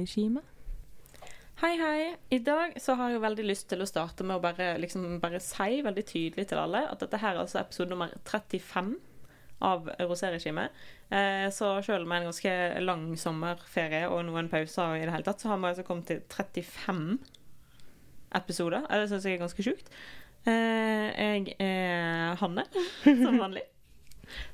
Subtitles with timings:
[0.00, 0.40] roséregime.
[1.60, 2.16] Hei, hei.
[2.30, 5.40] I dag så har jeg veldig lyst til å starte med å bare, liksom, bare
[5.40, 8.94] si veldig tydelig til alle at dette her er altså episode nummer 35
[9.60, 10.70] av roséregimet.
[11.10, 15.40] Eh, så selv med en ganske lang sommerferie og noen pauser i det hele tatt,
[15.42, 17.18] så har vi altså kommet til 35
[18.40, 18.88] episoder.
[18.88, 19.92] Det syns jeg er ganske sjukt.
[20.48, 22.64] Eh, jeg er Hanne,
[23.04, 23.66] som vanlig,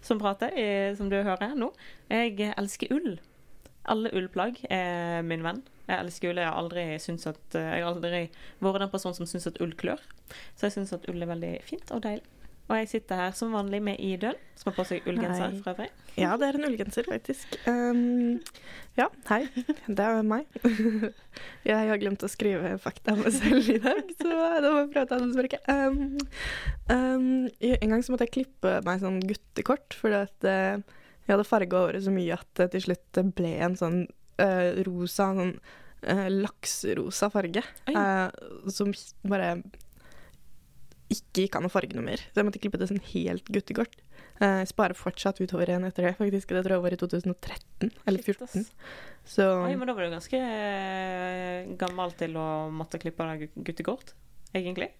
[0.02, 0.68] som prater, i,
[0.98, 1.70] som du hører nå.
[2.10, 3.14] Jeg elsker ull.
[3.92, 5.62] Alle ullplagg er min venn.
[5.86, 6.40] Jeg elsker ull.
[6.42, 8.22] Jeg har aldri, at, jeg har aldri
[8.64, 10.02] vært den personen som syns at ull klør.
[10.56, 12.26] Så jeg syns at ull er veldig fint og deilig.
[12.66, 15.86] Og jeg sitter her som vanlig med Idun, som har på seg ullgenser fra øvrig.
[16.18, 17.54] Ja, det er en ullgenser, faktisk.
[17.68, 18.40] Um,
[18.98, 19.44] ja, hei.
[19.86, 20.48] Det er meg.
[21.68, 24.90] jeg har glemt å skrive fakta om meg selv i dag, så da må jeg
[24.96, 25.62] prøve å ta den som ikke.
[25.70, 26.18] Um,
[26.90, 27.30] um,
[27.70, 30.50] en gang så måtte jeg klippe meg sånn guttekort, fordi at
[31.26, 33.98] jeg hadde farga håret så mye at det til slutt ble en sånn
[34.38, 35.56] uh, rosa, sånn
[36.06, 38.28] uh, lakserosa farge, eh,
[38.70, 38.92] som
[39.26, 39.56] bare
[41.10, 42.22] ikke gikk an å farge noe mer.
[42.30, 43.94] Så jeg måtte klippe det sånn helt guttekort.
[44.36, 46.50] Jeg sparer fortsatt utover igjen etter det, faktisk.
[46.52, 48.66] Det tror jeg var i 2013 eller 2014.
[49.26, 50.40] Så Oi, men da var du ganske
[51.80, 54.12] gammel til å måtte klippe deg guttekort,
[54.52, 54.90] egentlig.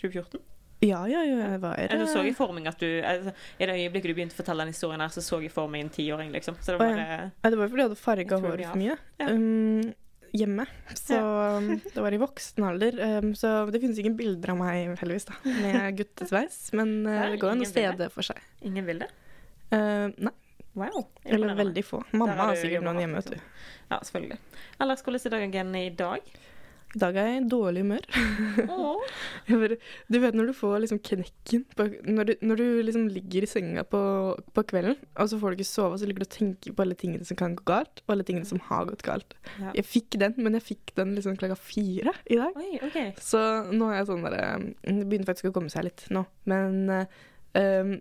[0.00, 0.40] 2014.
[0.80, 1.98] ja, ja, ja, jeg var det.
[2.00, 4.64] Du så i for meg at du altså, I det øyeblikket du begynte å fortelle
[4.64, 6.56] den historien her, så så jeg for meg en tiåring, liksom.
[6.60, 7.18] Så det var ja.
[7.44, 9.28] Det var fordi jeg hadde farga Jeg håret for mye Ja.
[9.28, 9.92] um,
[10.32, 10.66] hjemme.
[10.94, 11.78] Så ja.
[11.94, 13.00] det var i voksen alder.
[13.20, 16.60] Um, så det finnes ingen bilder av meg, heldigvis, da, med guttesveis.
[16.78, 18.40] Men uh, det går an å se det for seg.
[18.64, 19.12] ingen bilder?
[19.74, 20.32] Uh, nei,
[20.78, 21.08] Wow.
[21.26, 21.98] eller veldig få.
[22.14, 23.40] Mamma har har sikkert noen hjemme, vet du.
[23.90, 24.38] Ja, selvfølgelig.
[24.80, 26.30] Ellers, hvordan er dagen i dag?
[26.90, 28.06] I dag er jeg i dårlig humør.
[29.60, 29.76] Bare,
[30.10, 33.50] du vet når du får liksom knekken på, når, du, når du liksom ligger i
[33.50, 34.00] senga på,
[34.56, 36.98] på kvelden, og så får du ikke sove, så ligger du og tenker på alle
[36.98, 39.38] tingene som kan gå galt, og alle tingene som har gått galt.
[39.62, 39.70] Ja.
[39.78, 42.58] Jeg fikk den, men jeg fikk den liksom klokka fire i dag.
[42.58, 43.14] Oi, okay.
[43.22, 43.40] Så
[43.70, 46.82] nå er jeg sånn der eh, Det begynner faktisk å komme seg litt nå, men
[47.54, 47.94] um,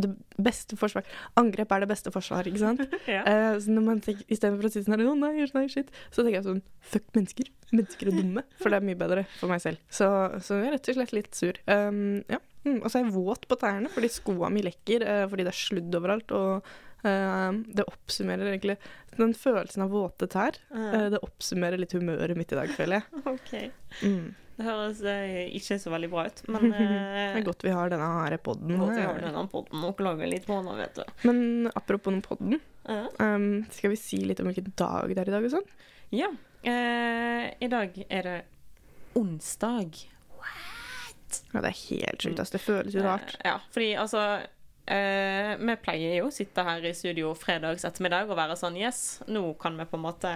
[0.00, 0.10] det
[0.42, 1.06] beste forsvar
[1.38, 2.82] Angrep er det beste forsvar, ikke sant?
[3.10, 3.22] Ja.
[3.22, 6.22] uh, så når man tenker, Istedenfor å si sånn her, å nei, nei, shit, så
[6.22, 7.50] tenker jeg sånn Fuck mennesker.
[7.74, 8.44] Mennesker er dumme.
[8.60, 9.80] For det er mye bedre for meg selv.
[9.92, 10.08] Så,
[10.44, 11.60] så jeg er rett og slett litt sur.
[11.70, 12.40] Um, ja.
[12.64, 15.54] Mm, og så er jeg våt på tærne fordi skoa mi lekker, uh, fordi det
[15.54, 16.34] er sludd overalt.
[16.36, 18.78] Og Uh, det oppsummerer egentlig
[19.18, 23.20] Den følelsen av våte tær, uh, det oppsummerer litt humøret mitt i dag, føler jeg.
[23.34, 23.52] OK.
[24.00, 24.30] Mm.
[24.54, 27.90] Det høres eh, ikke så veldig bra ut, men Det eh, er godt vi har
[27.90, 28.76] denne her podden.
[28.78, 31.04] Godt vi har denne podden og klager litt på nå, vet du.
[31.26, 33.06] Men apropos den podden, Ja.
[33.18, 35.70] um, skal vi si litt om hvilken dag det er i dag og sånn?
[36.14, 36.30] Ja.
[36.64, 38.36] Eh, I dag er det
[39.18, 40.04] onsdag.
[41.50, 42.52] Ja, det er helt sjukt, ass.
[42.54, 43.34] Det føles jo rart.
[43.40, 44.20] Eh, ja, fordi altså
[44.86, 49.22] eh, Vi pleier jo å sitte her i studio fredags ettermiddag og være sånn Yes,
[49.28, 50.32] nå kan vi på en måte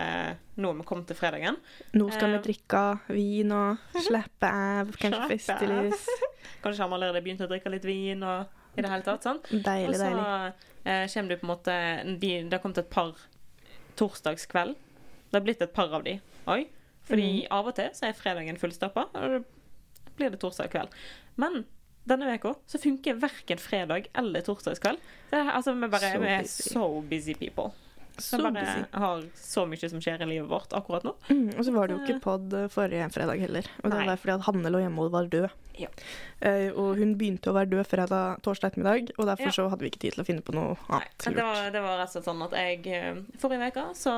[0.58, 1.58] Nå er vi kommet til fredagen.
[1.96, 6.08] Nå skal vi eh, drikke vin og slappe av, kanskje litt.
[6.64, 9.26] Kanskje har vi allerede begynt å drikke litt vin og i det hele tatt.
[9.26, 9.40] sånn.
[9.50, 10.10] Deilig, Og så
[10.84, 11.76] eh, kommer du på en måte
[12.18, 13.14] de, Det har kommet et par
[13.98, 14.76] torsdagskveld.
[15.28, 16.18] Det har blitt et par av de.
[16.48, 16.62] Oi.
[17.08, 17.48] Fordi mm.
[17.56, 19.40] av og til så er fredagen fullstappa, og da
[20.18, 20.94] blir det torsdag kveld.
[21.40, 21.62] Men
[22.08, 24.98] denne uka så funker verken fredag eller torsdagskveld.
[25.30, 26.70] Det altså, vi, bare, So vi er busy.
[26.72, 27.70] so busy people.
[28.18, 28.80] Så Vi bare busy.
[28.98, 31.12] har så mye som skjer i livet vårt akkurat nå.
[31.30, 33.68] Mm, og så var det jo ikke pod eh, forrige fredag heller.
[33.84, 34.06] Og det Nei.
[34.08, 35.46] var fordi at Hanne lå hjemme og var død.
[35.78, 35.86] Ja.
[36.42, 39.54] Uh, og hun begynte å være død fredag torsdag ettermiddag, og derfor Ja.
[39.54, 41.22] så hadde vi ikke tid til å finne på noe Nei, annet.
[41.28, 44.16] men det var, det var rett og slett sånn at jeg eh, Forrige uke så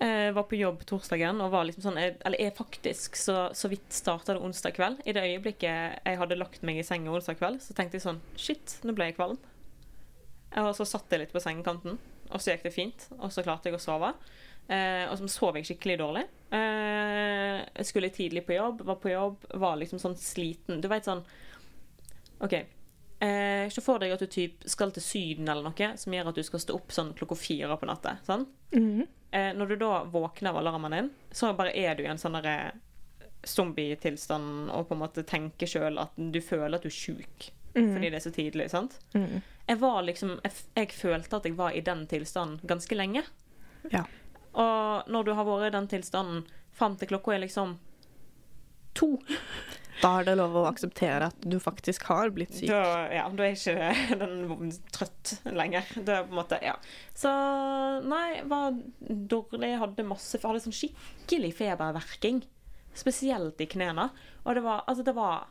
[0.00, 3.68] eh, var på jobb torsdagen og var liksom sånn jeg- Eller jeg faktisk så, så
[3.68, 5.00] vidt starta det onsdag kveld.
[5.06, 8.20] I det øyeblikket jeg hadde lagt meg i senga onsdag kveld, så tenkte jeg sånn
[8.36, 9.38] Shit, nå ble jeg kvalm.
[10.56, 11.98] Og så satt jeg litt på sengekanten,
[12.30, 13.06] og så gikk det fint.
[13.20, 14.14] Og så klarte jeg å sove.
[14.68, 16.24] Eh, og så sov jeg skikkelig dårlig.
[16.52, 20.80] Eh, jeg skulle tidlig på jobb, var på jobb, var liksom sånn sliten.
[20.80, 21.24] Du veit sånn
[22.40, 22.52] OK.
[23.22, 26.34] Eh, Se for deg at du typ skal til Syden eller noe som gjør at
[26.34, 28.16] du skal stå opp sånn klokka fire på natta.
[28.26, 28.46] Sånn?
[28.74, 29.06] Mhm.
[29.32, 32.36] Eh, når du da våkner av alarmen din, så bare er du i en sånn
[32.36, 32.74] derre
[33.48, 37.88] zombie-tilstand og på en måte tenker sjøl at du føler at du er sjuk mm.
[37.94, 38.68] fordi det er så tidlig.
[38.70, 38.98] sant?
[39.14, 39.40] Mm.
[39.66, 43.24] Jeg var liksom jeg, jeg følte at jeg var i den tilstanden ganske lenge.
[43.90, 44.04] Ja.
[44.52, 46.44] Og når du har vært i den tilstanden
[46.76, 47.78] fram til klokka er liksom
[48.92, 49.16] to
[50.02, 52.70] Da er det lov å akseptere at du faktisk har blitt syk.
[52.72, 55.86] Da, ja, da er ikke den trøtt lenger.
[55.94, 56.74] Det er på en måte, ja.
[57.14, 57.30] Så
[58.06, 59.76] nei, var dårlig.
[59.82, 62.42] Hadde masse Hadde sånn skikkelig feberverking.
[62.98, 64.10] Spesielt i knærne.
[64.42, 65.46] Og det var Altså, det var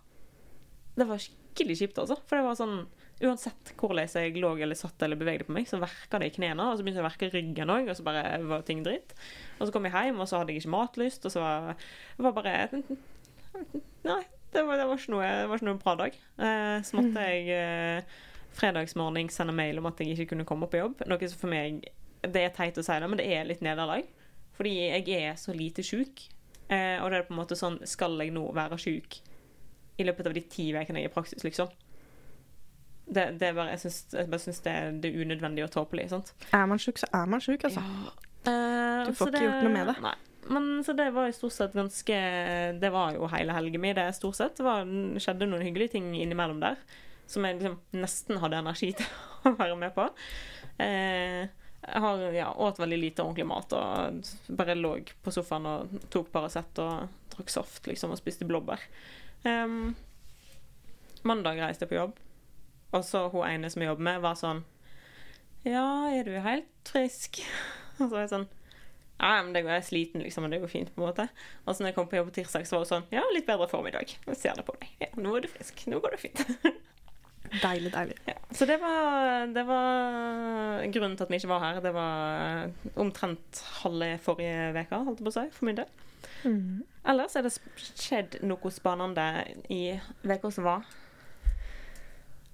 [1.00, 2.20] Det var skikkelig kjipt, altså.
[2.28, 2.82] For det var sånn
[3.22, 6.72] uansett hvordan jeg lå eller satt eller bevegde på meg, så verka det i knærne.
[6.72, 9.14] Og så begynte det å verke ryggen òg, og så bare var ting dritt.
[9.60, 11.76] Og så kom jeg hjem, og så hadde jeg ikke matlyst, og så var
[12.18, 12.82] det bare
[14.08, 16.18] Nei, det var, det var, ikke, noe, det var ikke noe bra dag.
[16.48, 18.18] Eh, så måtte jeg eh,
[18.58, 21.06] fredagsmorgen sende mail om at jeg ikke kunne komme på jobb.
[21.08, 21.86] Noe som for meg
[22.22, 24.10] Det er teit å si det, men det er litt nederlag.
[24.58, 26.26] Fordi jeg er så lite sjuk.
[26.70, 29.18] Eh, og det er på en måte sånn Skal jeg nå være sjuk
[30.00, 31.68] i løpet av de ti ukene jeg er i praksis, liksom?
[33.12, 36.06] Det, det bare, jeg, synes, jeg bare syns det, det er unødvendig og tåpelig.
[36.10, 36.32] sant?
[36.56, 37.84] Er man sjuk, så er man sjuk, altså.
[38.48, 39.96] Eh, Du får ikke gjort noe med det.
[40.06, 40.14] Nei.
[40.50, 42.18] Men så det var jo stort sett ganske
[42.82, 44.58] Det var jo hele helgen min, det, stort sett.
[44.58, 46.82] Det skjedde noen hyggelige ting innimellom der
[47.32, 50.08] som jeg liksom nesten hadde energi til å være med på.
[50.82, 51.48] Eh,
[51.82, 54.94] jeg har, ja, åt veldig lite ordentlig mat og bare lå
[55.24, 58.84] på sofaen og tok Paracet og drakk saft liksom, og spiste blåbær.
[59.48, 59.78] Eh,
[61.28, 62.20] mandag reiste jeg på jobb,
[62.92, 64.66] og så hun ene som jeg jobber med, var sånn
[65.66, 67.44] Ja, er du helt frisk?
[68.02, 68.48] Og så var jeg sånn
[69.22, 71.28] ja, men det går, jeg er sliten, liksom, og det går fint, på en måte.
[71.66, 73.46] Og så når jeg kom på jobb på tirsdag, så var det sånn Ja, litt
[73.46, 74.16] bedre form i dag.
[74.28, 74.96] Jeg ser det på deg.
[75.04, 75.84] Ja, nå er du frisk.
[75.92, 76.42] Nå går det fint.
[77.52, 78.16] Deilig, deilig.
[78.30, 78.38] ja.
[78.56, 81.82] Så det var, det var grunnen til at vi ikke var her.
[81.84, 85.90] Det var omtrent halve forrige uke, holdt jeg på å si, for min del.
[86.48, 86.82] Mm.
[87.12, 87.52] Ellers er det
[88.00, 89.26] skjedd noe spennende
[89.74, 89.82] i
[90.24, 90.88] uka som var.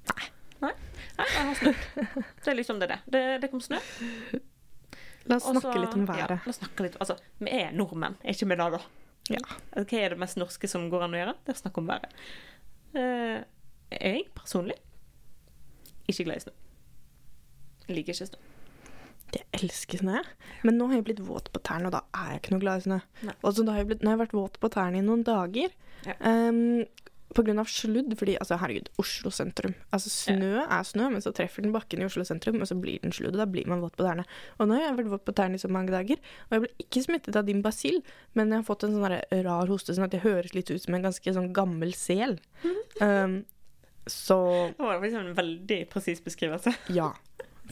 [0.10, 0.28] Nei.
[0.66, 0.74] Nei,
[1.19, 1.74] Nei jeg har snø.
[2.44, 2.90] Det er liksom det.
[2.90, 3.00] det.
[3.14, 3.78] Det, det kom snø.
[5.27, 6.38] La oss og snakke litt om været.
[6.38, 8.81] Ja, la oss snakke litt, altså, vi er nordmenn, er ikke vi det, da?
[9.33, 9.44] Ja.
[9.75, 11.38] Hva er det mest norske som går an å gjøre?
[11.44, 12.19] Det er å snakke om været.
[12.95, 13.39] Uh,
[13.91, 14.77] jeg personlig
[16.07, 16.53] ikke glad i snø.
[17.91, 18.44] Liker ikke snø.
[19.35, 20.21] Jeg elsker snø,
[20.63, 22.80] men nå har jeg blitt våt på tærne, og da er jeg ikke noe glad
[22.80, 23.00] i snø.
[23.27, 25.75] Da har jeg blitt, nå har jeg vært våt på tærne i noen dager.
[26.07, 26.15] Ja.
[26.30, 26.85] ehm,
[27.35, 29.74] på grunn av sludd, fordi altså, herregud, Oslo sentrum.
[29.94, 33.01] Altså, snø er snø, men så treffer den bakken i Oslo sentrum, og så blir
[33.03, 34.24] den sludd, og da blir man våt på tærne.
[34.57, 36.71] Og nå har jeg vært våt på tærne i så mange dager, og jeg ble
[36.85, 38.00] ikke smittet av din basil,
[38.38, 39.18] men jeg har fått en sånn
[39.50, 42.38] rar hoste, sånn at jeg høres litt ut som en ganske sånn gammel sel.
[43.01, 43.41] Um,
[44.07, 44.38] så
[44.71, 47.12] Det var liksom en veldig presis beskrivelse, ja,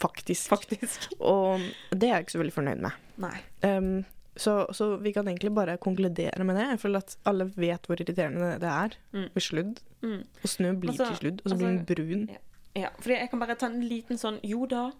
[0.01, 0.50] faktisk.
[0.51, 1.08] faktisk.
[1.22, 1.63] Og
[1.96, 3.08] det er jeg ikke så veldig fornøyd med.
[3.24, 3.38] Nei.
[3.63, 4.04] Um,
[4.38, 6.66] så, så vi kan egentlig bare konkludere med det.
[6.74, 9.30] Jeg føler at alle vet hvor irriterende det er Mm.
[9.40, 9.80] sludd.
[10.02, 10.24] Mm.
[10.44, 12.30] Og snø blir Altså, til sludd, og så blir den altså, brun.
[12.76, 14.92] Ja, fordi jeg kan bare ta en liten sånn Jo da,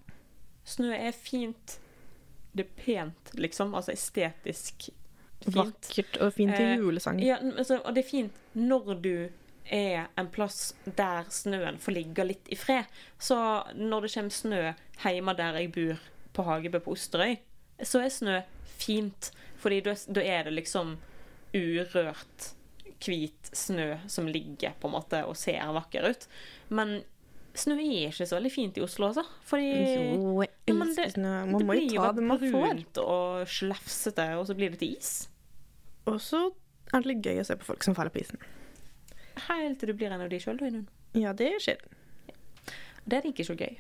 [0.66, 1.80] snø er fint.
[2.56, 3.74] Det er pent, liksom.
[3.76, 4.88] Altså estetisk
[5.44, 5.56] fint.
[5.56, 7.20] Vakkert og fint til Eh, julesang.
[7.22, 9.30] Ja, altså, og det er fint når du
[9.72, 12.86] er en plass der snøen får ligge litt i fred.
[13.20, 13.36] Så
[13.76, 14.74] når det kommer snø
[15.04, 16.00] hjemme der jeg bor
[16.34, 17.38] på Hagebø på Osterøy,
[17.84, 18.42] så er snø
[18.78, 19.32] fint.
[19.58, 20.98] Fordi da da er det liksom
[21.56, 22.52] urørt,
[23.06, 26.28] hvit snø som ligger på en måte og ser vakker ut.
[26.70, 27.02] Men
[27.56, 29.24] snø er ikke så veldig fint i Oslo, altså.
[29.48, 29.70] Fordi
[30.16, 31.34] Jo, jeg men elsker det- snø.
[31.52, 32.52] Man må blir jo ta det man får.
[32.52, 35.28] brunt og slefsete, og så blir det til is.
[36.08, 36.52] Og så
[36.94, 38.38] er det litt gøy å se på folk som faller på isen.
[39.48, 40.88] Helt til du blir en av de sjøl, da, Inun.
[41.14, 41.78] Ja, det skjer.
[43.08, 43.78] Det er ikke så gøy.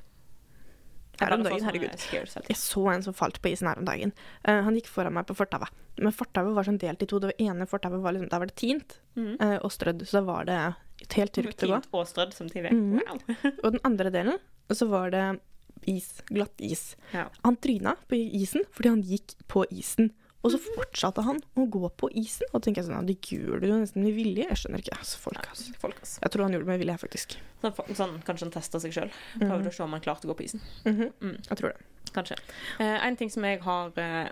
[1.20, 2.06] Her om dagen, herregud.
[2.50, 4.12] Jeg så en som falt på isen her om dagen.
[4.48, 5.69] Uh, han gikk foran meg på fortauet.
[5.98, 7.19] Men fortauet var sånn delt i to.
[7.24, 9.38] Det ene fortauet var liksom, der var det tint Mhm.
[9.40, 10.76] eh, og strødd, så da var det
[11.16, 11.76] helt trygt å gå.
[11.81, 12.72] Tint og strødd samtidig.
[12.74, 13.00] Mhm.
[13.00, 13.19] Wow.
[13.64, 15.40] Og den andre delen, så var det
[15.88, 16.22] is.
[16.28, 16.95] Glatt is.
[17.14, 17.30] Ja.
[17.44, 20.12] Han tryna på isen fordi han gikk på isen.
[20.45, 22.45] Og så fortsatte han å gå på isen.
[22.54, 24.45] Og tenker jeg sånn, ja, det gjør du jo nesten med vilje.
[24.52, 24.97] Jeg skjønner ikke.
[25.02, 25.73] Altså, folk, altså.
[25.81, 26.19] Folk, altså.
[26.21, 27.35] Jeg tror han gjorde det med vilje, faktisk.
[27.64, 29.11] Sånn, sånn, kanskje han testa seg sjøl.
[29.40, 29.71] Prøvde Mhm.
[29.71, 30.61] å se om han klarte å gå på isen.
[30.85, 31.11] Mhm.
[31.21, 31.35] Mm.
[31.49, 31.81] Jeg tror det.
[32.14, 32.37] Kanskje.
[32.80, 34.30] Eh, en ting som jeg har eh,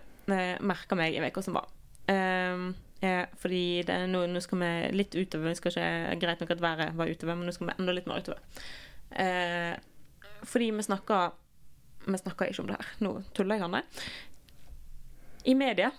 [0.61, 1.65] merka meg i uka som var
[2.07, 5.49] eh, fordi det nå, nå skal vi litt utover.
[5.49, 8.05] Vi skal ikke, greit nok at været var utover, men nå skal vi enda litt
[8.07, 8.39] mer utover.
[9.11, 9.75] Eh,
[10.45, 11.31] fordi vi snakka
[12.05, 12.87] Vi snakka ikke om det her.
[12.99, 13.83] Nå tuller jeg, Hanne.
[15.43, 15.91] I media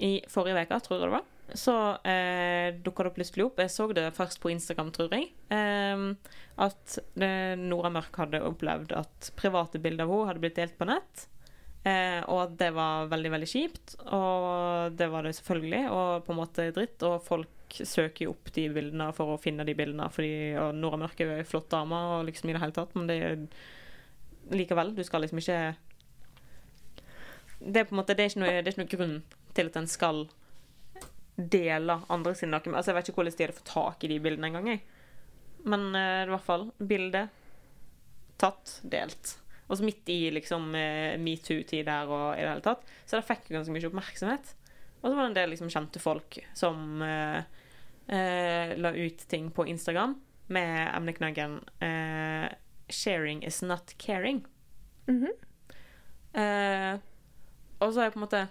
[0.00, 1.26] i forrige uke, tror jeg det var,
[1.58, 1.74] så
[2.08, 3.60] eh, dukka det plutselig opp.
[3.60, 5.30] Jeg så det først på Instagram, tror jeg.
[5.52, 6.04] Eh,
[6.60, 6.96] at
[7.60, 11.26] Nora Mørk hadde opplevd at private bilder av henne hadde blitt delt på nett.
[11.80, 13.96] Eh, og at det var veldig, veldig kjipt.
[14.12, 17.04] Og det var det selvfølgelig, og på en måte dritt.
[17.08, 21.00] Og folk søker jo opp de bildene for å finne de bildene, fordi og Nora
[21.04, 23.44] Mørk er jo ei flott dame, og liksom i det hele tatt, men det er
[24.50, 25.60] likevel, du skal liksom ikke
[27.60, 29.16] Det er måte, det er noe, det er ikke noe grunn
[29.56, 30.24] til at en skal
[31.36, 32.74] dele andre sine naken...
[32.76, 34.82] Altså, jeg vet ikke hvordan de hadde fått tak i de bildene engang.
[35.68, 37.26] Men uh, i hvert fall bilde
[38.40, 39.34] tatt, delt.
[39.70, 42.88] Og så midt i liksom eh, metoo-tid der og i det hele tatt.
[43.06, 44.54] Så det fikk jo ganske mye oppmerksomhet.
[45.00, 47.38] Og så var det en del liksom kjente folk som uh,
[48.10, 50.16] uh, la ut ting på Instagram
[50.50, 52.48] med emneknaggen uh,
[52.90, 54.42] 'sharing is not caring'.
[55.06, 55.30] Mhm.
[56.32, 56.98] Eh,
[57.80, 58.42] og så er jeg på en måte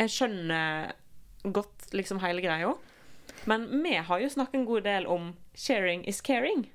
[0.00, 0.92] Jeg skjønner
[1.42, 2.72] godt liksom hele greia,
[3.50, 6.68] men vi har jo snakket en god del om 'sharing is caring'.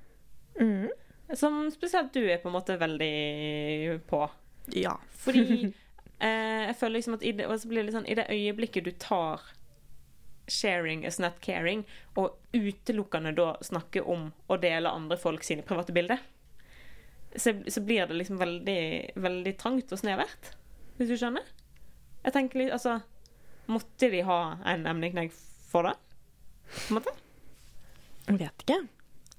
[0.60, 0.90] Mm.
[1.34, 4.30] Som spesielt du er på en måte veldig på.
[4.76, 4.98] Ja.
[5.12, 5.74] Fordi
[6.20, 9.42] eh, jeg føler liksom at i det, det sånn, i det øyeblikket du tar
[10.48, 11.86] 'sharing is not caring',
[12.16, 16.20] og utelukkende da snakker om å dele andre folk sine private bilder,
[17.36, 18.80] så, så blir det liksom veldig,
[19.16, 20.52] veldig trangt og snevert.
[20.98, 21.46] Hvis du skjønner?
[22.24, 22.98] Jeg tenker litt, altså
[23.68, 24.38] Måtte de ha
[24.72, 25.34] en emneknegg
[25.68, 25.94] for det?
[26.72, 27.14] På en måte?
[28.28, 28.78] Jeg vet ikke.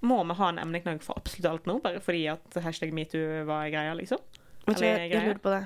[0.05, 3.71] Må vi ha en emneknagg for absolutt alt nå, bare fordi at hashtag metoo var
[3.73, 4.21] greia, liksom?
[4.69, 5.27] Eller jeg, jeg greier.
[5.31, 5.63] lurer på det.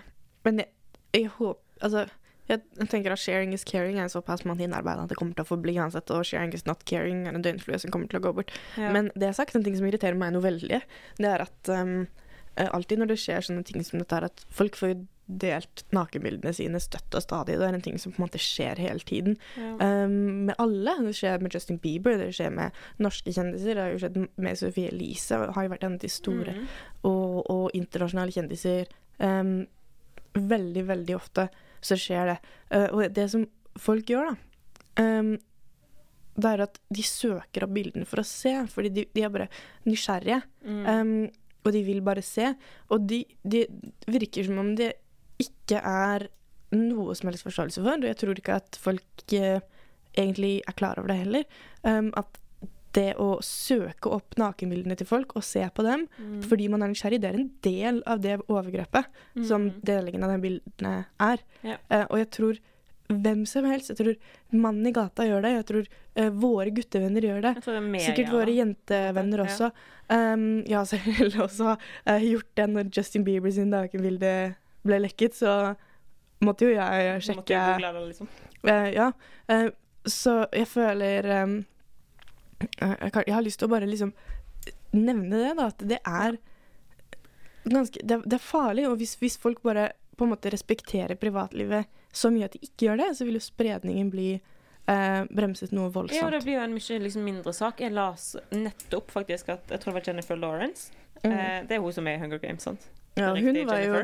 [0.47, 0.73] Men jeg,
[1.19, 2.05] jeg håper Altså,
[2.53, 5.45] jeg, jeg tenker at sharing is caring er såpass man innarbeider at det kommer til
[5.47, 8.27] å forbli uansett, og sharing is not caring er en døgnflue som kommer til å
[8.29, 8.53] gå bort.
[8.81, 8.93] Ja.
[8.95, 10.83] Men det er sagt, en ting som irriterer meg noe veldig,
[11.19, 12.05] det er at um,
[12.69, 15.01] alltid når det skjer sånne ting som dette, her, at folk får jo
[15.33, 17.55] delt nakenbildene sine støtt og stadig.
[17.57, 19.39] Det er en ting som på en måte skjer hele tiden.
[19.57, 19.71] ja.
[19.81, 20.97] Um, med alle.
[21.07, 23.79] Det skjer med Justin Bieber, det skjer med norske kjendiser.
[23.79, 26.67] Det har jo skjedd med Sophie Elise, har jo vært en av de store Mm.
[27.09, 28.91] og, og internasjonale kjendiser.
[29.23, 29.63] Um,
[30.35, 31.49] veldig, veldig ofte
[31.85, 32.39] så skjer det.
[32.73, 33.47] Uh, og det som
[33.81, 35.35] folk gjør, da, um,
[36.33, 39.51] det er at de søker opp bildene for å se, fordi de, de er bare
[39.85, 40.41] nysgjerrige.
[40.65, 40.85] Mm.
[40.89, 41.17] Um,
[41.63, 42.53] og de vil bare se.
[42.91, 43.67] Og de, de
[44.11, 44.95] virker som om det
[45.43, 46.27] ikke er
[46.75, 48.01] noe som helst forståelse for.
[48.01, 49.61] Og jeg tror ikke at folk eh,
[50.19, 51.45] egentlig er klar over det heller.
[51.87, 52.42] Um, at
[52.93, 56.43] det å søke opp nakenbildene til folk og se på dem Mm.
[56.45, 59.05] fordi man er nysgjerrig, det er en del av det overgrepet
[59.47, 59.81] som Mm.
[59.85, 61.39] delingen av de bildene er.
[61.63, 61.77] Ja.
[61.91, 62.59] Uh, og jeg tror
[63.13, 64.17] hvem som helst, jeg tror
[64.53, 67.55] mannen i gata gjør det, jeg tror uh, våre guttevenner gjør det.
[67.65, 69.45] Det er mer, Sikkert ja, våre jentevenner jentevenner Ja.
[69.45, 69.73] også.
[70.11, 75.35] Um, jeg har selv også uh, gjort det når Justin Bieber sin nakenbilde ble lekket,
[75.35, 75.77] så
[76.43, 77.59] måtte jo jeg sjekke.
[77.59, 78.29] måtte jo liksom.
[78.65, 79.13] Ja.
[80.07, 81.65] så jeg føler um,
[82.79, 84.13] jeg, har lyst til å bare liksom
[84.93, 85.67] nevne det, da.
[85.73, 86.39] At det er
[87.65, 88.87] ganske Det, det er farlig.
[88.91, 92.87] Og hvis, hvis folk bare på en måte respekterer privatlivet så mye at de ikke
[92.91, 96.35] gjør det, så vil jo spredningen bli eh, bremset noe Ja, voldsomt.
[96.35, 97.81] det blir jo en mye liksom, mindre sak.
[97.81, 100.93] Jeg las nettopp faktisk at Jeg tror det var Jennifer Lawrence.
[101.23, 101.33] Mm.
[101.33, 102.89] Eh, det er hun som er i Hunger Games, sant?
[103.17, 103.99] ja, hun var jo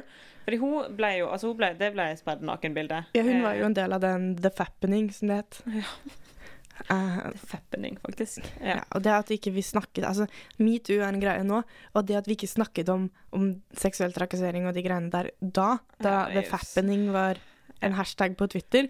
[0.44, 2.98] Fordi hun ble jo Altså, hun ble, det ble spredd nakenbilde.
[3.16, 5.60] Ja, hun var Eh, jo en del av den The Fappening, som det het.
[5.80, 5.84] Ja.
[6.90, 8.44] Eh, Fappening, faktisk.
[8.60, 8.76] ja.
[8.76, 8.82] Ja.
[8.94, 10.26] og det at vi ikke vi snakket Altså,
[10.58, 11.62] metoo er en greie nå,
[11.94, 15.78] og det at vi ikke snakket om, om seksuell trakassering og de greiene der da,
[16.00, 16.46] da Ja, The.
[16.50, 17.38] Fappening var
[17.82, 18.88] en hashtag på Twitter,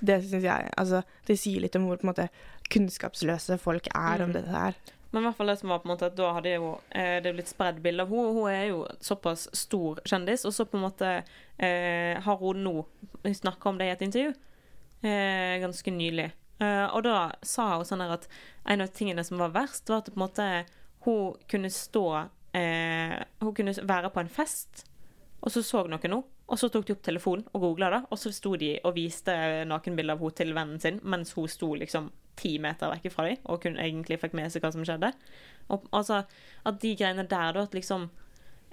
[0.00, 2.28] det syns jeg Altså, det sier litt om hvor på en måte
[2.70, 4.32] kunnskapsløse folk er om Mm.
[4.32, 4.74] dette her.
[5.12, 7.20] Men i hvert fall det som var på en måte at da hadde jo eh,
[7.20, 8.32] det blitt spredd bilde av henne.
[8.36, 11.08] Hun er jo såpass stor kjendis, og så på en måte
[11.58, 12.86] eh, har hun nå
[13.26, 14.30] snakka om det i et intervju
[15.02, 16.28] eh, ganske nylig.
[16.60, 18.28] Eh, og da sa hun sånn at
[18.68, 20.46] en av tingene som var verst, var at måte
[21.06, 22.06] hun kunne stå
[22.52, 24.84] eh, Hun kunne være på en fest,
[25.40, 28.18] og så så noen henne, og så tok de opp telefonen og googla det, og
[28.18, 29.32] så sto de og viste
[29.70, 33.40] nakenbilde av henne til vennen sin, mens hun sto liksom ti meter vekk fra dem,
[33.48, 35.12] og kun egentlig fikk med seg hva som skjedde.
[35.70, 36.24] Og, altså,
[36.66, 38.08] at de greiene der, da, at liksom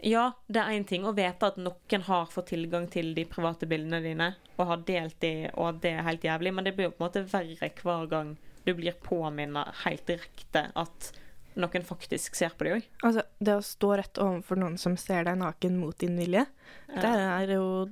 [0.05, 3.69] Ja, det er én ting å vite at noen har fått tilgang til de private
[3.69, 6.89] bildene dine, og har delt de, og at det er helt jævlig, men det blir
[6.89, 8.35] jo på en måte verre hver gang
[8.67, 11.11] du blir påminnet helt direkte at
[11.57, 12.89] noen faktisk ser på deg òg.
[13.07, 16.45] Altså, det å stå rett overfor noen som ser deg naken mot din vilje,
[16.91, 17.87] det er jo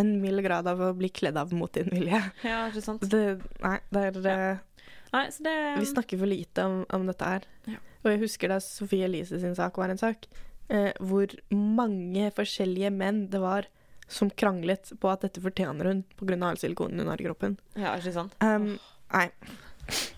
[0.00, 2.20] en mild grad av å bli kledd av mot din vilje.
[2.46, 3.04] Ja, ikke sant?
[3.10, 3.24] Det,
[3.62, 4.38] nei, det er det
[5.14, 7.44] Nei, så det Vi snakker for lite om, om dette her.
[7.70, 7.76] Ja.
[8.02, 10.26] Og jeg husker da Sofie Elise sin sak var en sak,
[10.68, 13.68] eh, hvor mange forskjellige menn det var
[14.08, 16.36] som kranglet på at dette fortjener hun pga.
[16.46, 17.56] all silikonen hun har i kroppen.
[17.74, 18.36] Ja, ikke sant?
[18.44, 18.74] Um,
[19.12, 19.28] nei.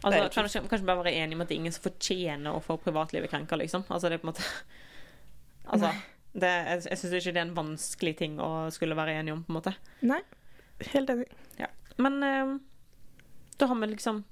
[0.07, 2.63] Altså, kan er kanskje, bare være enig om at det er ingen som fortjener å
[2.63, 3.87] få privatlivet krenka, liksom.
[3.89, 4.47] Altså, det er på en måte
[5.73, 5.91] Altså,
[6.31, 9.43] det, jeg, jeg syns ikke det er en vanskelig ting å skulle være enig om,
[9.43, 9.73] på en måte.
[10.07, 10.21] Nei.
[10.93, 11.27] Helt enig.
[11.97, 12.57] Men eh,
[13.57, 14.25] da har vi liksom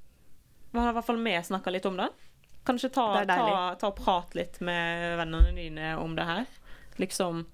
[0.72, 2.08] Vi har i hvert fall vi snakka litt om det.
[2.64, 3.40] Kanskje ta, ta,
[3.80, 6.46] ta og prate litt med vennene dine om det her.
[7.00, 7.44] Liksom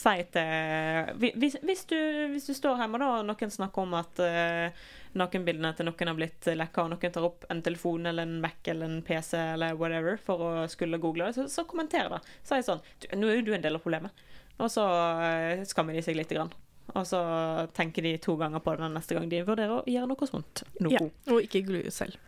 [0.00, 1.98] si til hvis, hvis, du,
[2.32, 4.86] hvis du står hjemme da, og noen snakker om at uh,
[5.18, 8.70] nakenbildene til noen har blitt lekka, og noen tar opp en telefon eller en Mac
[8.70, 12.22] eller en PC eller whatever for å skulle google det, så, så kommenter det.
[12.46, 14.26] Si sånn 'Nå er jo du en del av problemet.'
[14.60, 16.52] Og så uh, skammer de seg lite grann.
[16.90, 17.20] Og så
[17.76, 20.64] tenker de to ganger på det neste gang de vurderer å gjøre noe sånt.
[20.82, 20.92] Noe.
[20.92, 21.06] Ja.
[21.32, 22.18] Og ikke glue selv.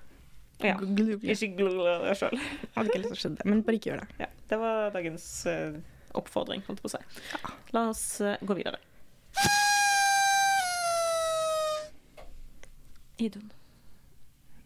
[0.63, 0.77] Ja.
[0.79, 2.39] Ikke glugle deg sjøl.
[2.77, 4.09] Hadde ikke lyst til å skjønne det, men bare ikke gjør det.
[4.23, 5.79] Ja, det var dagens uh,
[6.19, 7.53] oppfordring, holdt jeg på å si.
[7.77, 8.81] La oss uh, gå videre.
[13.23, 13.51] Idun.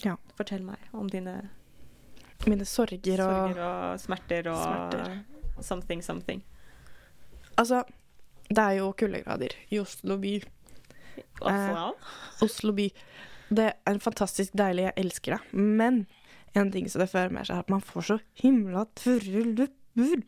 [0.04, 0.16] Ja.
[0.36, 1.38] Fortell meg om dine
[2.46, 5.14] Mine sorger og sorger og smerter og Smerter.
[5.64, 6.42] something, something.
[7.56, 7.80] Altså,
[8.50, 10.34] det er jo kuldegrader i Oslo by.
[11.16, 11.78] Eh,
[12.44, 12.90] Oslo by.
[13.48, 15.40] Det er fantastisk deilig, jeg elsker det.
[15.54, 16.06] Men
[16.56, 20.24] en ting som det fører med seg, er at man får så himla tørre lepper.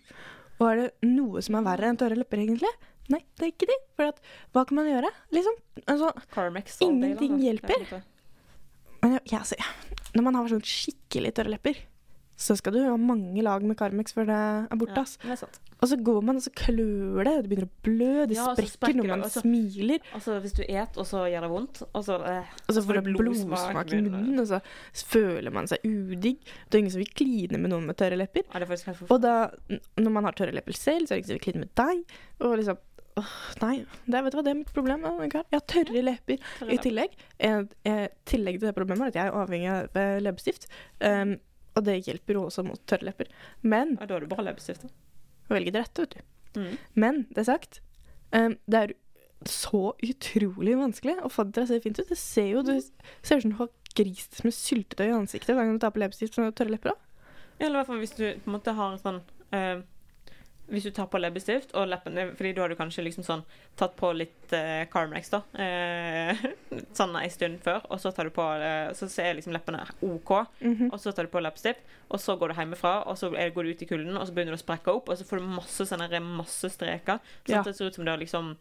[0.59, 2.71] Og er det noe som er verre enn tørre lepper, egentlig?
[3.09, 3.81] Nei, det er ikke det.
[3.97, 4.23] For
[4.55, 5.11] hva kan man gjøre?
[5.33, 7.85] Liksom, altså, Carmex Ingenting hjelper.
[7.89, 8.07] Er en
[8.99, 9.55] men jeg, jeg, altså,
[10.17, 11.79] når man har sånn skikkelig tørre lepper,
[12.39, 15.03] så skal du ha mange lag med Carmex før det er borte.
[15.27, 15.59] Ja, det.
[15.79, 18.71] Og så går man, og så klør det, det begynner å blø, det Ja, sprekker
[18.77, 19.99] sprekker når man og så- smiler.
[20.15, 23.03] Altså, hvis du et, og så gjør det vondt, og så eh, Og så får
[23.03, 24.61] du blodsmak i munnen, og så
[24.95, 26.39] føler man seg udigg.
[26.71, 28.47] Det er ingen som vil kline med noen med tørre lepper.
[28.55, 29.51] Ja, Og da,
[29.99, 32.05] når man har tørre lepper selv, så er det ingen som vil kline med deg.
[32.41, 32.79] Og liksom
[33.19, 33.31] Åh,
[33.63, 35.03] nei, det, vet du hva, det er mitt problem.
[35.03, 36.39] Jeg har tørre lepper.
[36.71, 40.21] I tillegg, jeg, jeg, tillegg til det problemet er at jeg er avhengig av eh,
[40.23, 40.69] leppestift.
[41.03, 41.33] Um,
[41.77, 43.29] og det hjelper jo også mot tørre lepper.
[43.63, 44.83] Men Ja, da har du bare leppestift.
[44.83, 44.89] da.
[45.55, 46.61] velge det rette, vet du.
[46.61, 46.79] Mm.
[46.95, 47.81] Men det er sagt,
[48.33, 48.93] um, det er
[49.47, 52.09] så utrolig vanskelig å få det til å se fint ut.
[52.09, 52.73] Det ser jo du
[53.23, 56.03] ser ut som du har grist med syltetøy i ansiktet hver gang du tar på
[56.03, 56.91] leppestift og tørre lepper.
[56.91, 57.23] da.
[57.61, 59.21] Eller i hvert fall hvis du på en måte har sånn
[59.53, 59.81] eh,
[60.69, 63.43] Hvis du tar på leppestift og leppene Fordi da har du kanskje liksom sånn
[63.77, 65.41] tatt på litt eh, Carmex, da.
[65.57, 66.37] Eh,
[66.99, 70.33] sånn en stund før, og så tar du på eh, Så ser liksom leppene OK,
[70.61, 70.91] Mhm.
[70.93, 73.65] og så tar du på leppestift, og så går du hjemmefra, og så er- går
[73.65, 75.47] du ut i kulden, og så begynner du å sprekke opp, og så får du
[75.57, 77.19] masse sånne masse streker.
[77.47, 77.61] Sånn Ja.
[77.61, 78.57] at det ser ut som du har liksom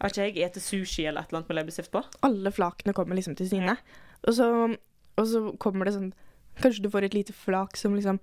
[0.00, 2.02] Jeg vet ikke, jeg spiser sushi eller et eller annet med leppestift på.
[2.24, 3.76] Alle flakene kommer liksom til syne.
[4.26, 4.76] Og så,
[5.18, 6.12] og så kommer det sånn
[6.60, 8.18] Kanskje du får et lite flak som liksom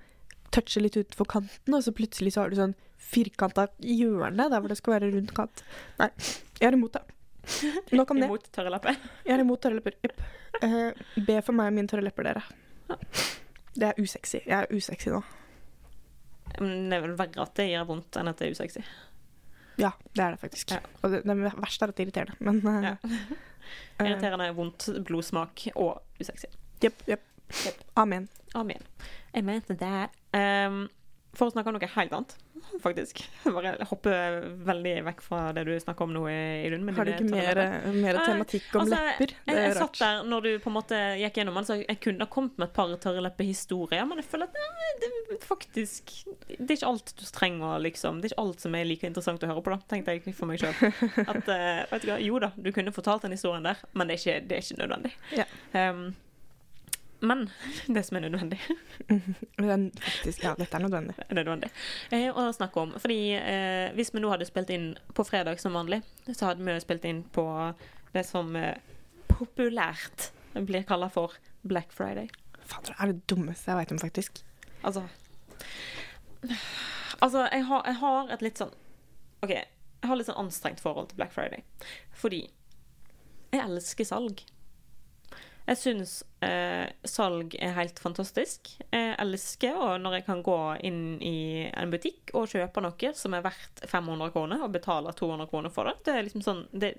[0.55, 2.75] toucher litt utenfor kanten, og så plutselig så har du sånn
[3.09, 5.63] firkanta hjørne der hvor det skal være rund kant.
[6.01, 6.09] Nei,
[6.59, 7.03] jeg er imot det.
[7.95, 8.27] Nok om det.
[8.29, 8.97] Imot tørre lepper.
[9.25, 9.95] Jeg er imot tørre lepper.
[10.05, 10.19] Jepp.
[10.61, 10.91] Uh,
[11.25, 12.43] be for meg og mine tørre lepper, dere.
[13.79, 14.41] Det er usexy.
[14.43, 15.21] Jeg er usexy nå.
[16.59, 18.83] Men det er vel verre at det gjør vondt enn at det er usexy.
[19.79, 20.73] Ja, det er det faktisk.
[20.75, 20.81] Ja.
[21.05, 22.37] Og det, det verste er at det er irriterende.
[22.43, 22.93] Men uh, Ja.
[24.01, 26.49] eh, Irriterende, vondt, blodsmak og usexy.
[26.83, 27.23] Jepp, jepp.
[27.97, 28.27] Amen.
[28.59, 28.83] Amen.
[29.33, 30.09] Jeg mente det.
[30.33, 30.87] Um,
[31.37, 32.31] for å snakke om noe helt annet,
[32.81, 33.19] faktisk.
[33.45, 34.13] Bare hoppe
[34.65, 37.59] veldig vekk fra det du snakker om nå, med Har du ikke mer,
[37.93, 39.33] mer tematikk om altså, lepper?
[39.35, 39.99] Det Jeg, er jeg satt rart.
[40.01, 42.65] der når du på en måte gikk gjennom den, så jeg kunne ha kommet med
[42.71, 46.13] et par tørrleppehistorier, men jeg føler at nei, det faktisk
[46.49, 49.45] Det er ikke alt du trenger liksom Det er ikke alt som er like interessant
[49.45, 50.73] å høre på, da, tenkte jeg for meg sjøl.
[51.35, 54.17] At eh, vet du hva, jo da, du kunne fortalt den historien der, men det
[54.17, 55.13] er ikke, det er ikke nødvendig.
[55.37, 55.45] Ja.
[55.77, 56.09] Um,
[57.19, 57.49] men
[57.95, 58.59] det som er nødvendig,
[59.57, 61.15] Men faktisk, ja, dette er nødvendig.
[61.19, 61.69] Det er nødvendig
[62.15, 62.93] eh, å snakke om.
[63.01, 66.01] Fordi eh, hvis vi nå hadde spilt inn på fredag som vanlig,
[66.31, 67.45] så hadde vi jo spilt inn på
[68.13, 68.77] det som eh,
[69.29, 72.29] populært blir kalla for Black Friday.
[72.59, 74.43] Fader, det er det dummeste jeg veit om, faktisk.
[74.83, 75.07] Altså
[77.19, 78.71] Altså, jeg har, jeg har et litt sånn
[79.43, 81.65] OK, jeg har litt sånn anstrengt forhold til Black Friday.
[82.15, 82.45] Fordi
[83.51, 84.43] jeg elsker salg.
[85.69, 88.71] Jeg syns eh, salg er helt fantastisk.
[88.89, 93.35] Jeg elsker og når jeg kan gå inn i en butikk og kjøpe noe som
[93.37, 95.99] er verdt 500 kroner, og betale 200 kroner for det.
[96.07, 96.95] Det er liksom sånn det,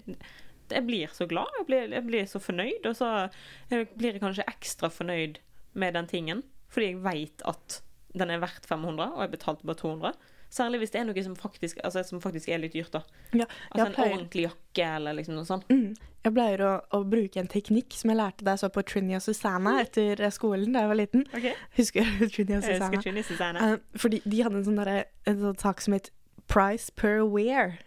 [0.70, 1.50] Jeg blir så glad.
[1.59, 2.87] Jeg blir, jeg blir så fornøyd.
[2.87, 3.11] Og så
[3.70, 5.42] blir jeg kanskje ekstra fornøyd
[5.74, 7.80] med den tingen fordi jeg veit at
[8.14, 10.14] den er verdt 500, og jeg betalte bare 200.
[10.51, 12.90] Særlig hvis det er noe som faktisk, altså, som faktisk er litt dyrt.
[12.92, 13.03] da.
[13.38, 15.68] Ja, Altså En pleier, ordentlig jakke eller liksom noe sånt.
[15.70, 15.92] mm,
[16.25, 19.14] jeg pleier å, å bruke en teknikk som jeg lærte da jeg så på Trini
[19.14, 21.23] og Susanna etter eh, skolen da jeg var liten.
[21.31, 21.55] Okay.
[21.79, 22.88] Husker du Trini og Jeg Susanna?
[23.01, 23.68] skal ikke Susanne.
[23.79, 26.11] Uh, fordi de hadde en sånn, derre- en sånn sak som het
[26.51, 27.79] Price per wear.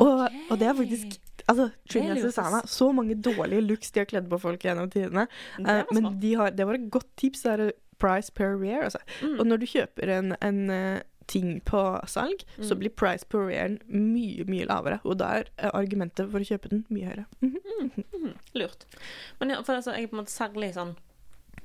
[0.00, 1.18] Og, og det er faktisk
[1.50, 4.86] Altså, Trini og Susanne Susanna, så mange dårlige looks de har kledd på folk gjennom
[4.92, 5.24] tidene.
[5.58, 7.42] Eh, men de har, det var et godt tips.
[7.42, 7.62] Det er
[8.02, 8.84] price per rear.
[8.90, 9.00] Altså.
[9.22, 9.38] Mm.
[9.38, 12.80] Og når du kjøper en, en eh, ting på salg, så Mm.
[12.82, 14.98] blir price per wear mye, mye lavere.
[15.06, 17.26] Og da er eh, argumentet for å kjøpe den mye høyere.
[17.40, 18.84] Mm Mhm, Lurt.
[19.40, 20.92] Men ja, for altså, jeg er på en måte særlig sånn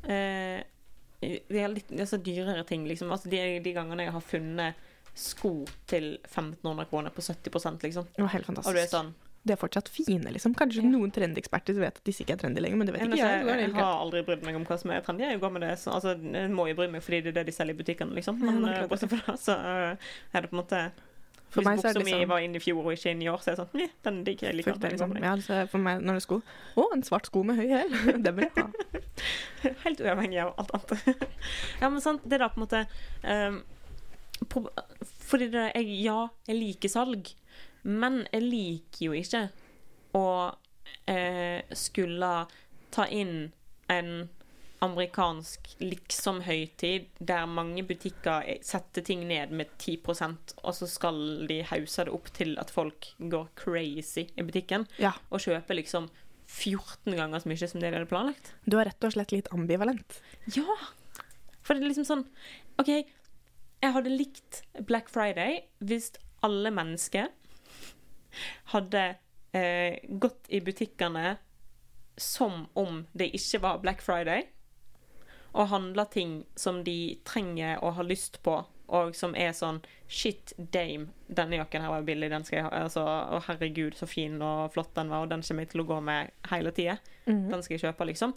[0.09, 0.63] eh,
[1.21, 3.11] De er litt altså, dyrere ting, liksom.
[3.13, 4.75] Altså, de, de gangene jeg har funnet
[5.17, 5.51] sko
[5.89, 8.05] til 1500 kroner på 70 liksom.
[8.15, 8.69] Det var helt fantastisk.
[8.69, 9.13] Og du er sånn
[9.47, 10.55] De er fortsatt fine, liksom.
[10.57, 10.91] Kanskje Ja.
[10.91, 13.49] noen trendeksperter vet at disse ikke er trendy lenger, men det vet Men ikke altså,
[13.49, 13.59] jeg.
[13.61, 15.27] Jeg, jeg har aldri brydd meg om hva som er trendy.
[15.27, 17.47] Jeg går med det så, altså, jeg må jo bry meg fordi det er det
[17.49, 18.39] de selger i butikkene, liksom.
[18.43, 20.81] Men ja, eh, bortsett fra det, så uh, er det på en måte
[21.47, 23.53] For Hvis buksa mi liksom var inn i fjor og ikke inn i år, så
[23.53, 25.15] er det sånn den digger jeg like Fuck det, liksom.
[25.21, 26.41] Ja, altså, for meg, når det er sko
[26.75, 27.95] Å, en svart sko med høy hæl!
[28.25, 28.67] Det vil jeg ha.
[29.85, 31.25] Helt uavhengig av alt annet.
[31.81, 32.83] ja, men sant, det er da på en måte
[33.23, 33.61] um,
[35.31, 37.31] Fordi det er Ja, jeg liker salg,
[37.87, 39.43] men jeg liker jo ikke
[40.17, 40.25] å
[41.07, 42.31] eh, skulle
[42.93, 43.47] ta inn
[43.91, 44.11] en
[44.85, 51.17] amerikansk liksom-høytid der mange butikker setter ting ned med 10% og så skal
[51.49, 55.15] de hause det opp til at folk går crazy i butikken Ja.
[55.31, 56.09] og kjøper liksom
[56.47, 58.53] 14 ganger så mye som det de hadde planlagt.
[58.69, 60.21] Du er rett og slett litt ambivalent.
[60.55, 60.77] Ja!
[61.65, 62.21] For det er liksom sånn
[62.79, 62.91] OK,
[63.81, 66.11] jeg hadde likt Black Friday hvis
[66.45, 67.33] alle mennesker
[68.73, 69.03] hadde
[69.55, 71.37] eh, gått i butikkene
[72.17, 74.47] som om det ikke var Black Friday,
[75.57, 80.53] og handla ting som de trenger og har lyst på, og som er sånn Shit,
[80.57, 82.83] dame, denne jakken her var billig, den skal jeg ha.
[82.85, 85.87] Altså, å herregud, så fin og flott den var, og den kommer jeg til å
[85.89, 86.95] gå med hele tida.
[87.51, 88.31] Den skal jeg kjøpe, liksom.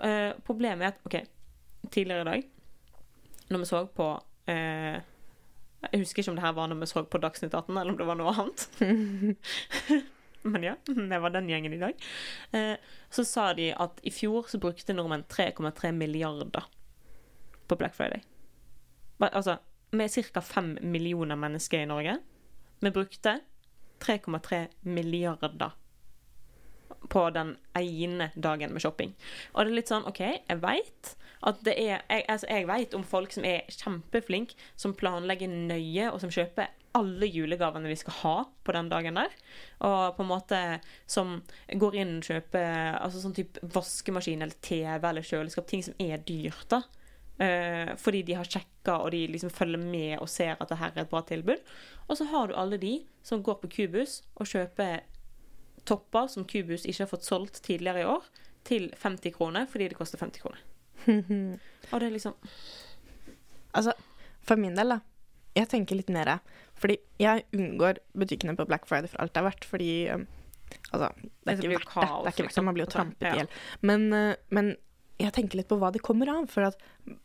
[0.00, 1.18] Eh, problemet er at OK,
[1.92, 2.46] tidligere i dag,
[3.50, 4.08] når vi så på
[4.48, 4.96] eh,
[5.88, 7.98] Jeg husker ikke om det her var når vi så på Dagsnytt 18, eller om
[7.98, 8.66] det var noe annet.
[10.50, 12.04] Men ja, det var den gjengen i dag.
[12.56, 12.76] Eh,
[13.12, 16.68] så sa de at i fjor så brukte nordmenn 3,3 milliarder
[17.68, 18.24] på Black Friday.
[19.20, 19.58] Altså,
[19.92, 20.40] vi er ca.
[20.40, 22.16] 5 millioner mennesker i Norge.
[22.80, 23.40] Vi brukte
[24.00, 25.76] 3,3 milliarder
[27.08, 29.14] på den ene dagen med shopping.
[29.54, 31.14] Og det er litt sånn, OK, jeg veit
[31.48, 36.10] at det er Jeg, altså, jeg vet om folk som er kjempeflinke, som planlegger nøye,
[36.10, 38.34] og som kjøper alle julegavene de skal ha
[38.66, 39.34] på den dagen der.
[39.86, 40.60] Og på en måte
[41.08, 41.38] som
[41.70, 45.68] går inn og kjøper altså sånn type vaskemaskin eller TV eller kjøleskap.
[45.70, 46.82] Ting som er dyrt, da.
[47.40, 50.92] Eh, fordi de har sjekka og de liksom følger med og ser at det her
[50.92, 51.62] er et bra tilbud.
[52.08, 55.06] Og så har du alle de som går på Kubus og kjøper
[55.88, 58.26] topper som Kubus ikke har fått solgt tidligere i år,
[58.64, 60.60] til 50 kroner fordi det koster 50 kroner.
[61.90, 62.34] Og det er liksom
[63.72, 63.94] Altså,
[64.44, 64.98] for min del, da.
[65.56, 66.28] Jeg tenker litt mer
[66.76, 70.26] Fordi jeg unngår butikkene på Black Friday for alt det er verdt, fordi um,
[70.92, 71.08] Altså,
[71.46, 71.94] det er ikke verdt det.
[71.94, 72.44] Det er ikke verdt det.
[72.46, 72.64] liksom.
[72.64, 73.48] Man blir jo trampet i hjel.
[73.80, 74.74] Men, uh, men
[75.20, 76.46] jeg tenker litt på hva det kommer av.
[76.52, 76.78] For at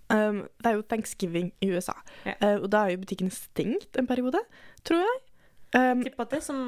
[0.09, 1.95] um, det er jo thanksgiving i USA.
[2.25, 2.35] Ja.
[2.41, 4.41] Uh, og da er jo butikkene stengt en periode,
[4.87, 5.21] tror jeg.
[5.75, 6.59] Um, Tipper at det er som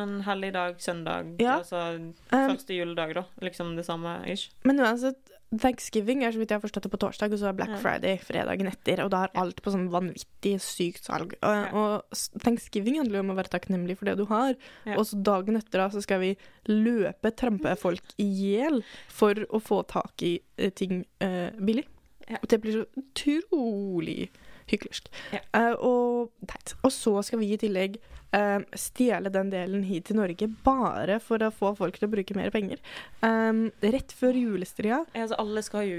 [0.00, 1.58] en helligdag, søndag, Ja.
[1.60, 3.24] altså um, første juledag, da.
[3.44, 4.50] Liksom det samme ish.
[4.64, 5.20] Men uansett,
[5.54, 7.74] thanksgiving er så vidt jeg har forstått det på torsdag, og så er Black.
[7.82, 11.36] Friday fredagen etter, og da er alt på sånn vanvittig sykt salg.
[11.46, 14.56] Og, og thanksgiving handler jo om å være takknemlig for det du har,
[14.88, 14.96] Ja.
[14.96, 16.32] og så dagen etter da så skal vi
[16.72, 18.80] løpe, trampe folk i hjel
[19.12, 21.84] for å få tak i eh, ting uh, billig.
[22.26, 22.40] Ja.
[22.40, 24.30] Og det blir så utrolig
[24.72, 25.10] hyklersk.
[25.34, 25.42] Ja.
[25.52, 26.74] Uh, og teit.
[26.82, 27.98] Og så skal vi i tillegg
[28.34, 32.36] eh, stjele den delen hit til Norge bare for å få folk til å bruke
[32.38, 32.82] mer penger.
[33.24, 35.02] Um, rett før julestria.
[35.12, 35.98] Altså, alle skal jo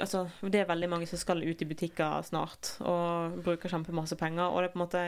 [0.00, 4.48] altså, Det er veldig mange som skal ut i butikker snart og bruker kjempemasse penger.
[4.48, 5.04] Og det er på en måte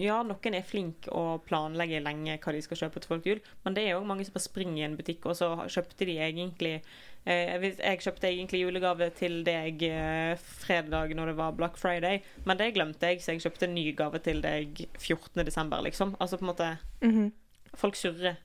[0.00, 3.40] Ja, noen er flinke å planlegge lenge hva de skal kjøpe til folk til jul,
[3.64, 6.18] men det er jo mange som bare springer i en butikk, og så kjøpte de
[6.22, 6.74] egentlig
[7.24, 12.60] eh, Jeg kjøpte egentlig julegave til deg eh, fredag når det var Black Friday, men
[12.60, 15.44] det glemte jeg, så jeg kjøpte en ny gave til deg 14.
[15.46, 15.82] desember,
[16.20, 16.72] Altså på en måte
[17.74, 18.36] Folk surrer.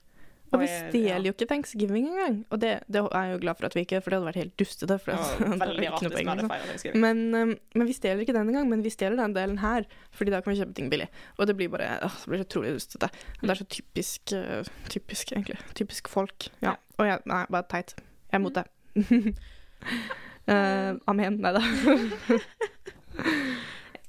[0.50, 2.36] Og vi jeg- stjeler jo ikke thanksgiving engang.
[2.50, 4.38] Og det, det er jeg jo glad for at vi ikke For det hadde vært
[4.40, 4.96] helt dustete.
[4.98, 6.48] For Ja, det var det veldig rart hvis vi hadde liksom.
[6.68, 7.00] Thanksgiving.
[7.02, 9.84] Men, um, men vi stjeler ikke den engang, men vi stjeler den delen her.
[10.16, 11.08] Fordi da kan vi kjøpe ting billig.
[11.36, 13.10] Og det blir bare åh, det blir så utrolig dustete.
[13.42, 15.58] Det er så typisk, uh, typisk egentlig.
[15.74, 16.48] Typisk folk.
[16.62, 16.70] Ja.
[16.70, 16.74] Ja.
[16.98, 17.92] Og jeg, nei, bare teit.
[18.32, 18.64] Jeg er mot det.
[20.48, 21.36] uh, amen.
[21.44, 21.60] Nei da.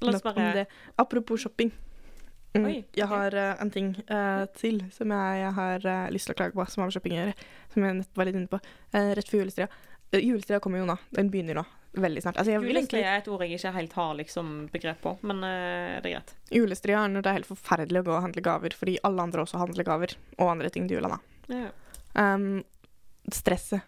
[0.00, 0.64] La oss bare.
[0.96, 1.68] Apropos shopping.
[2.50, 3.10] Mm, Oi, jeg ok.
[3.12, 6.56] har uh, en ting uh, til som jeg, jeg har uh, lyst til å klage
[6.56, 7.34] på, som har med shopping å gjøre.
[7.70, 8.58] Som jeg var litt inne på.
[8.90, 9.68] Rett før julestria.
[10.16, 10.96] Julestria kommer jo nå.
[11.14, 11.64] Den begynner nå.
[11.90, 12.40] Veldig snart.
[12.42, 15.52] Altså, julestria egentlig er et ord jeg ikke helt har liksom begrep på, men det
[16.00, 16.32] er greit.
[16.54, 19.42] Julestria er når det er helt forferdelig å gå og handle gaver, fordi alle andre
[19.42, 21.20] også handler gaver, og andre ting til jula, da.
[21.50, 21.70] Ja.
[22.14, 22.62] Um,
[23.34, 23.86] stresset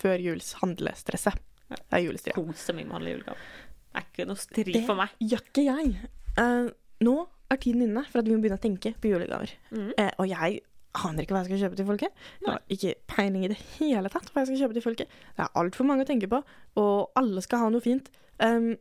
[0.00, 1.40] før juls handlestresset.
[1.72, 2.36] Det er julestria.
[2.36, 3.50] Kose meg med å handle julegaver.
[3.90, 5.16] Det er ikke noe strid for meg.
[5.16, 6.72] Det Gjør ikke jeg.
[7.08, 7.16] Nå
[7.50, 9.54] er tiden inne for at vi må begynne å tenke på julegaver.
[9.74, 9.88] Mm.
[9.98, 10.60] Eh, og jeg
[10.98, 12.22] aner ikke hva jeg skal kjøpe til folket.
[12.42, 15.18] Jeg har ikke peiling i det hele tatt hva jeg skal kjøpe til folket.
[15.36, 16.40] Det er altfor mange å tenke på,
[16.82, 18.10] og alle skal ha noe fint.
[18.42, 18.72] Um,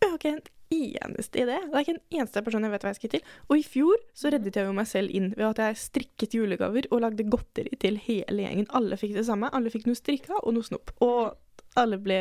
[0.00, 0.44] jeg har ikke en
[0.76, 1.58] eneste idé.
[1.62, 3.30] Det er ikke en eneste person jeg vet hva jeg skal til.
[3.46, 6.88] Og i fjor så reddet jeg jo meg selv inn ved at jeg strikket julegaver
[6.90, 8.68] og lagde godteri til hele gjengen.
[8.76, 9.52] Alle fikk det samme.
[9.56, 10.92] Alle fikk noe strikka og noe snop.
[11.04, 11.36] Og
[11.80, 12.20] alle ble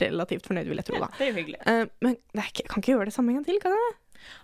[0.00, 1.10] relativt fornøyd, vil jeg tro, da.
[1.10, 1.60] Ja, Det er jo hyggelig.
[1.66, 3.92] Uh, men jeg kan ikke gjøre det samme en gang til, kan jeg?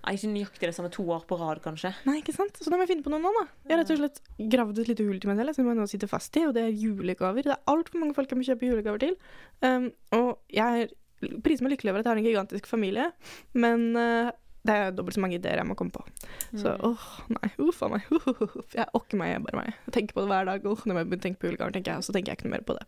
[0.07, 1.93] Nei, Ikke nøyaktig det samme to år på rad, kanskje.
[2.09, 2.57] Nei, ikke sant?
[2.61, 3.47] Så da må jeg finne på noe nå, da.
[3.69, 4.21] Jeg har rett og slett
[4.53, 6.65] gravd et lite hull til meg selv som jeg nå sitter fast i, og det
[6.69, 7.43] er julegaver.
[7.47, 9.17] Det er altfor mange folk jeg må kjøpe julegaver til.
[9.65, 10.97] Um, og jeg er
[11.45, 13.11] priser meg lykkelig over at jeg har en gigantisk familie,
[13.53, 14.31] men uh,
[14.65, 16.01] det er dobbelt så mange ideer jeg må komme på.
[16.57, 16.85] Så Mm.
[16.91, 17.05] åh,
[17.37, 18.05] nei, uff meg.
[18.77, 19.75] Jeg orker meg, jeg bare meg.
[19.87, 20.67] Jeg tenker på det hver dag.
[20.69, 22.49] Åh, når jeg begynner å tenke på julegaver, tenker jeg, og så tenker jeg ikke
[22.49, 22.85] noe mer på det.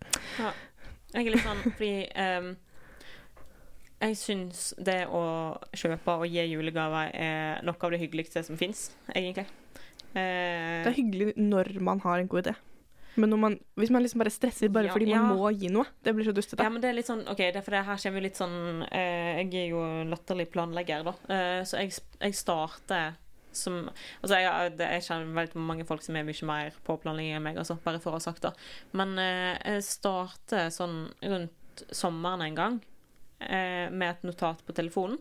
[1.12, 1.90] Jeg er litt sånn fordi
[2.24, 2.50] ehm,
[4.02, 5.22] Jeg syns det å
[5.78, 9.46] kjøpe og gi julegaver er noe av det hyggeligste som fins, egentlig.
[10.12, 12.54] Eh, Det er hyggelig når man har en god idé.
[13.14, 15.34] Men når man, hvis man liksom bare stresser bare Ja, fordi man ja.
[15.36, 16.64] må gi noe, det blir så dustete.
[16.64, 18.86] Ja, men det er litt sånn OK, det er det her kommer jo litt sånn
[18.88, 21.14] eh, Jeg er jo latterlig planlegger, da.
[21.28, 23.18] Eh, så jeg, jeg starter
[23.52, 23.82] som
[24.22, 27.44] Altså, jeg, det, jeg kjenner veldig mange folk som er mye mer på planlegging enn
[27.44, 28.54] meg, altså, bare for å ha sagt det.
[28.96, 32.80] Men eh, jeg starter sånn rundt sommeren en gang
[33.92, 35.18] med et notat på telefonen.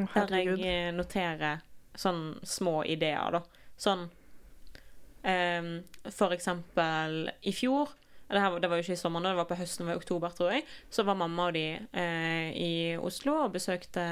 [0.00, 1.62] Oh, Der jeg eh, noterer
[1.96, 3.40] sånn små ideer, da.
[3.80, 4.06] Sånn
[5.24, 5.78] ehm,
[6.12, 7.92] For eksempel i fjor
[8.26, 10.02] det, her, det var jo ikke i sommeren, det var på høsten, det var i
[10.02, 10.64] oktober, tror jeg.
[10.90, 14.02] Så var mamma og de eh, i Oslo og besøkte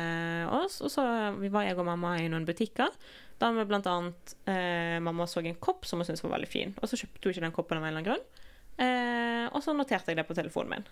[0.54, 0.78] oss.
[0.86, 1.02] Og så
[1.34, 2.94] var jeg og mamma i noen butikker.
[3.42, 6.76] Da vi blant annet eh, Mamma så en kopp som hun syntes var veldig fin.
[6.78, 8.46] Og så kjøpte hun ikke den koppen av en eller annen grunn.
[8.86, 10.86] Eh, og så noterte jeg det på telefonen min.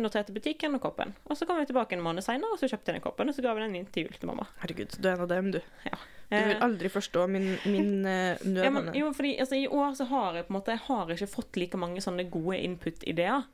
[0.00, 1.12] Noterte butikken og koppen.
[1.28, 3.28] Og så kom jeg tilbake en måned seinere, og så kjøpte jeg den koppen.
[3.28, 4.46] Og så ga vi den inn til jul til mamma.
[4.62, 5.60] Herregud, du er en av dem, du.
[5.62, 8.62] Du Eh, vil aldri forstå min, min eh, nød.
[8.64, 11.10] ja, men, jo, fordi altså, I år så har jeg på en måte Jeg har
[11.12, 13.44] ikke fått like mange sånne gode input-ideer.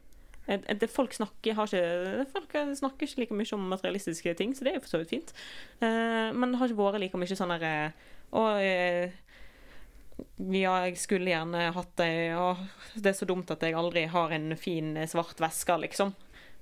[0.47, 4.71] Eh, Folk snakker, har ikke, folk snakker ikke like mye om materialistiske ting, så det
[4.71, 5.35] er jo for så vidt fint.
[5.83, 7.73] Eh, men det har ikke vært like mye sånn derre
[8.31, 9.11] Å, eh,
[10.55, 12.63] ja, jeg skulle gjerne hatt det, og
[12.95, 16.15] det er så dumt at jeg aldri har en fin eh, svart veske, liksom.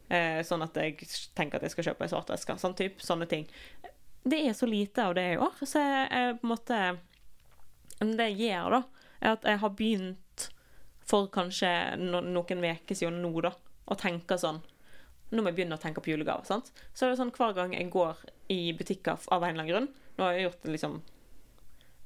[0.08, 2.54] Eh, sånn at jeg tenker at jeg skal kjøpe ei svart veske.
[2.62, 3.46] Sånn type, sånne ting.
[4.26, 6.78] Det er så lite av det i år, så jeg, jeg på en måte
[8.18, 10.46] det jeg gjør, da, er at jeg har begynt
[11.06, 13.52] for kanskje no noen uker siden nå, da,
[13.86, 14.62] å tenke sånn
[15.26, 16.46] Nå må jeg begynne å tenke på julegaver.
[16.46, 16.68] sant?
[16.94, 18.20] Så er det sånn hver gang jeg går
[18.54, 20.92] i butikker av en eller annen grunn Nå har jeg gjort det liksom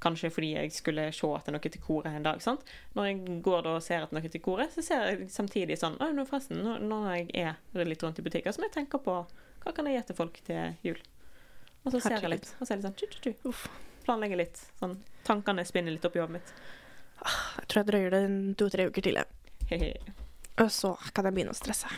[0.00, 2.40] Kanskje fordi jeg skulle se etter noe til koret en dag.
[2.40, 2.62] sant?
[2.96, 5.98] Når jeg går da og ser etter noe til koret, så ser jeg samtidig sånn
[6.00, 8.98] Å, nå forresten, nå- når jeg er litt rundt i butikker, så må jeg tenke
[9.04, 9.18] på
[9.60, 11.00] hva kan jeg gi til folk til jul.
[11.84, 13.34] Og så ser jeg litt, og så er det sånn tju, tju, tju.
[13.50, 13.66] Uff.
[14.06, 14.56] Planlegger litt.
[14.80, 14.94] Sånn,
[15.28, 16.52] tankene spinner litt opp i hodet mitt.
[17.60, 20.00] Jeg tror jeg drøyer det to-tre uker til, jeg.
[20.60, 21.88] Og så kan jeg begynne å stresse.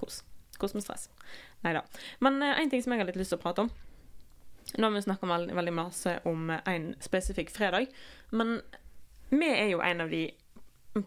[0.00, 0.22] Kos.
[0.58, 1.08] Kos med stress.
[1.64, 1.82] Nei da.
[2.24, 3.70] Men én ting som jeg har litt lyst til å prate om
[4.76, 7.86] Nå har vi snakka veldig, veldig masse om en spesifikk fredag,
[8.30, 8.60] men
[9.30, 10.26] vi er jo en av de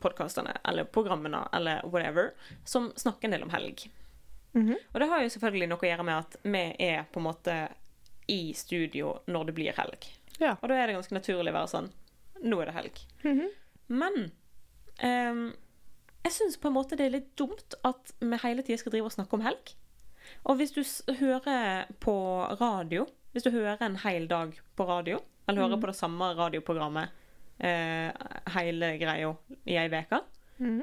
[0.02, 2.32] podkastene eller programmene eller whatever
[2.66, 3.90] som snakker en del om helg.
[4.54, 4.76] Mhm.
[4.94, 7.58] Og det har jo selvfølgelig noe å gjøre med at vi er på en måte
[8.28, 10.08] i studio når det blir helg.
[10.40, 10.56] Ja.
[10.62, 11.92] Og da er det ganske naturlig å være sånn
[12.42, 13.02] Nå er det helg.
[13.22, 13.50] Mhm.
[13.92, 14.16] Men
[15.04, 15.54] um,
[16.24, 19.12] jeg syns på en måte det er litt dumt at vi hele tida skal drive
[19.12, 19.74] og snakke om helg.
[20.50, 20.82] Og hvis du
[21.20, 22.16] hører på
[22.58, 27.14] radio, hvis du hører en hel dag på radio, eller hører på det samme radioprogrammet
[27.64, 28.10] eh,
[28.56, 29.32] hele greia
[29.66, 30.20] i ei uke,
[30.60, 30.82] mm.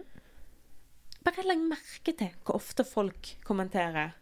[1.27, 4.17] bare legg merke til hvor ofte folk kommenterer.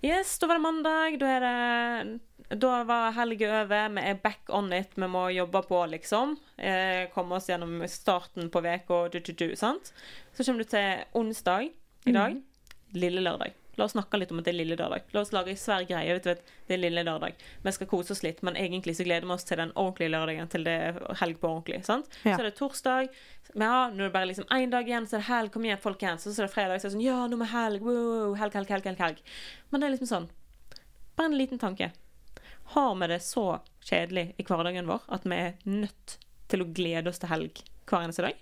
[0.00, 4.48] Yes, da var det mandag, da er det Da var helga over, vi er back
[4.56, 6.38] on it, vi må jobbe på, liksom.
[6.56, 9.92] Eh, komme oss gjennom starten på veka, du, du, du, sant?
[10.32, 11.68] Så kommer du til onsdag
[12.08, 12.40] i dag.
[12.96, 13.57] Lille lørdag.
[13.78, 15.04] La oss snakke litt om at det er lille lørdag.
[15.14, 16.16] La oss lage en svær greie.
[16.16, 17.36] Vet du, vet, det er lille lørdag.
[17.62, 20.50] Vi skal kose oss litt, men egentlig så gleder vi oss til den ordentlige lørdagen.
[20.50, 21.84] Til det er helg på ordentlig.
[21.86, 22.10] sant?
[22.24, 22.34] Ja.
[22.34, 23.12] Så er det torsdag.
[23.54, 25.54] Men ja, nå er det bare liksom én dag igjen, så er det helg.
[25.54, 26.26] Kom igjen, folkens.
[26.26, 27.86] Så er det fredag, så er det sånn Ja, nå er helg.
[27.86, 29.22] Wow, helg, helg, helg, helg, helg.
[29.70, 30.28] Men det er liksom sånn
[31.18, 31.90] Bare en liten tanke.
[32.74, 33.46] Har vi det så
[33.88, 36.18] kjedelig i hverdagen vår at vi er nødt
[36.50, 38.36] til å glede oss til helg hver eneste dag?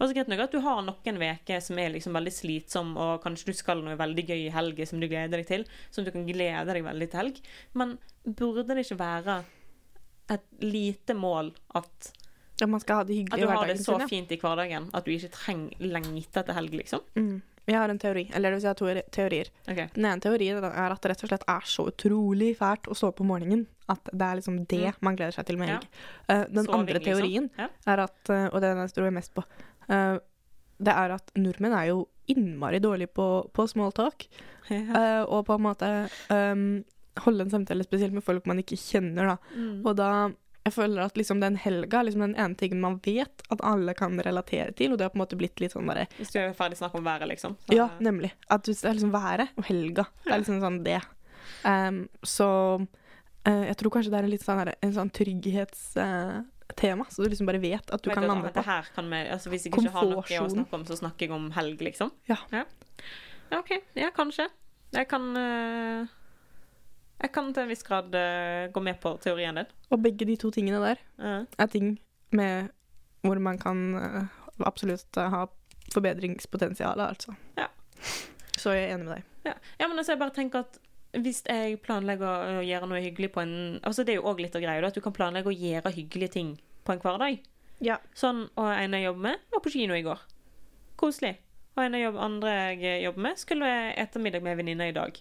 [0.00, 3.22] Og så greit nok at du har noen uker som er liksom veldig slitsom, og
[3.24, 6.10] kanskje du skal noe veldig gøy i helga som du gleder deg til, som du
[6.10, 7.40] kan glede deg veldig til helg.
[7.74, 9.44] Men burde det ikke være
[10.30, 12.12] et lite mål at,
[12.62, 14.00] At man skal ha det at du har det så sin.
[14.00, 14.06] Ja.
[14.06, 17.00] fint i hverdagen at du ikke trenger lengte etter helg, liksom?
[17.16, 17.40] Mm.
[17.66, 19.48] Jeg har en teori, eller det vil si jeg har to teorier.
[19.70, 19.86] Okay.
[19.94, 23.12] Den ene teorien er at det rett og slett er så utrolig fælt å stå
[23.12, 24.94] opp om morgenen at det er liksom det Mm.
[25.00, 25.74] man gleder seg til med Ja.
[25.78, 25.86] helg.
[26.28, 27.20] Eh, den Soving, andre liksom.
[27.20, 27.68] teorien Ja.
[27.86, 29.44] er at, eh, og den jeg tror jeg mest på,
[29.88, 34.26] det er at nordmenn er jo innmari dårlige på, på small talk.
[34.70, 35.88] eh, og på en måte
[36.30, 36.84] um,
[37.26, 39.36] holde en samtale spesielt med folk man ikke kjenner, da.
[39.56, 39.82] Mm.
[39.86, 40.08] Og da
[40.62, 43.94] jeg føler at liksom den helga er liksom den ene tingen man vet at alle
[43.98, 46.38] kan relatere til, og det har på en måte blitt litt sånn bare Hvis du
[46.38, 47.56] er ferdig snakk om været, liksom.
[47.66, 48.30] Så- Ja, nemlig.
[48.48, 50.06] At det er liksom været og helga.
[50.24, 51.00] Det er liksom sånn det.
[51.66, 52.48] Um, så
[52.80, 55.10] uh, Jeg tror kanskje det er en litt sånn, her- en sånn
[56.72, 58.62] trygghetstema, så du liksom bare vet at du Vet kan lande på.
[58.62, 61.32] her kan vi, altså Hvis jeg ikke har noe å snakke om, så snakker jeg
[61.32, 62.10] om helg, liksom?
[62.28, 62.36] Ja.
[62.50, 62.64] Ja,
[63.58, 63.70] OK.
[63.94, 64.48] Ja, kanskje.
[64.92, 66.06] Jeg kan uh,
[67.22, 69.66] Jeg kan til en viss grad uh, gå med på teorien din.
[69.90, 71.44] Og begge de to tingene der uh.
[71.58, 71.98] er ting
[72.30, 72.70] med
[73.22, 74.22] hvor man kan eh,
[74.66, 75.44] absolutt ha
[75.94, 77.36] forbedringspotensial, altså.
[77.54, 77.68] Ja.
[78.58, 79.28] Så jeg er enig med deg.
[79.44, 79.52] Ja.
[79.78, 80.80] ja, men altså, jeg bare tenker at
[81.12, 84.54] hvis jeg planlegger å gjøre noe hyggelig på en Altså, det er jo òg litt
[84.56, 86.54] av greia, at du kan planlegge å gjøre hyggelige ting
[86.86, 87.42] på en hverdag.
[87.84, 87.98] Ja.
[88.16, 90.22] Sånn, og en jeg jobber med, var på kino i går.
[91.00, 91.34] Koselig.
[91.76, 95.18] Og en av andre jeg jobber med, skulle ete middag med en venninne i dag.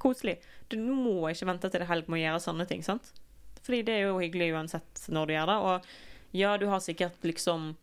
[0.00, 0.38] Koselig.
[0.72, 3.12] Du må ikke vente til det helg med å gjøre sånne ting, sant?
[3.66, 5.58] Fordi det er jo hyggelig uansett når du gjør det.
[5.68, 7.74] Og ja, du har sikkert liksom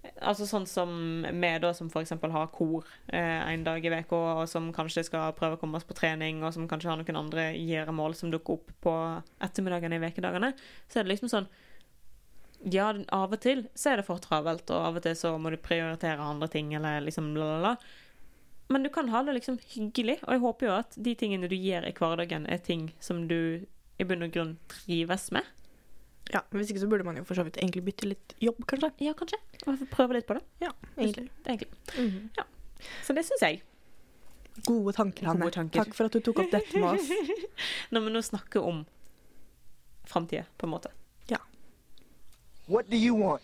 [0.00, 0.90] Altså sånn som
[1.28, 2.14] vi, da, som f.eks.
[2.16, 5.84] har kor eh, en dag i uka, og som kanskje skal prøve å komme oss
[5.88, 8.94] på trening, og som kanskje har noen andre gjøremål som dukker opp på
[9.44, 10.54] ettermiddagene i ukedagene,
[10.88, 11.50] så er det liksom sånn
[12.72, 15.52] Ja, av og til så er det for travelt, og av og til så må
[15.52, 17.76] du prioritere andre ting, eller liksom la, la, la.
[18.72, 21.56] Men du kan ha det liksom hyggelig, og jeg håper jo at de tingene du
[21.56, 23.66] gjør i hverdagen, er ting som du
[24.00, 25.44] i bunn og grunn trives med.
[26.30, 28.92] Ja, Hvis ikke så burde man jo for så vidt egentlig bytte litt jobb, kanskje.
[29.02, 29.40] Ja, kanskje.
[29.66, 30.44] Og prøve litt på det.
[30.62, 31.30] Ja, egentlig.
[31.46, 31.70] egentlig.
[31.96, 32.30] Mhm.
[33.02, 33.62] Så det syns jeg.
[34.66, 35.48] Gode tanker, Hanne.
[35.48, 35.84] Gode tanker.
[35.84, 37.10] Takk for at du tok opp dette med oss.
[37.90, 38.84] Når vi nå snakker om
[40.06, 40.94] framtida, på en måte.
[42.70, 43.42] What do you want?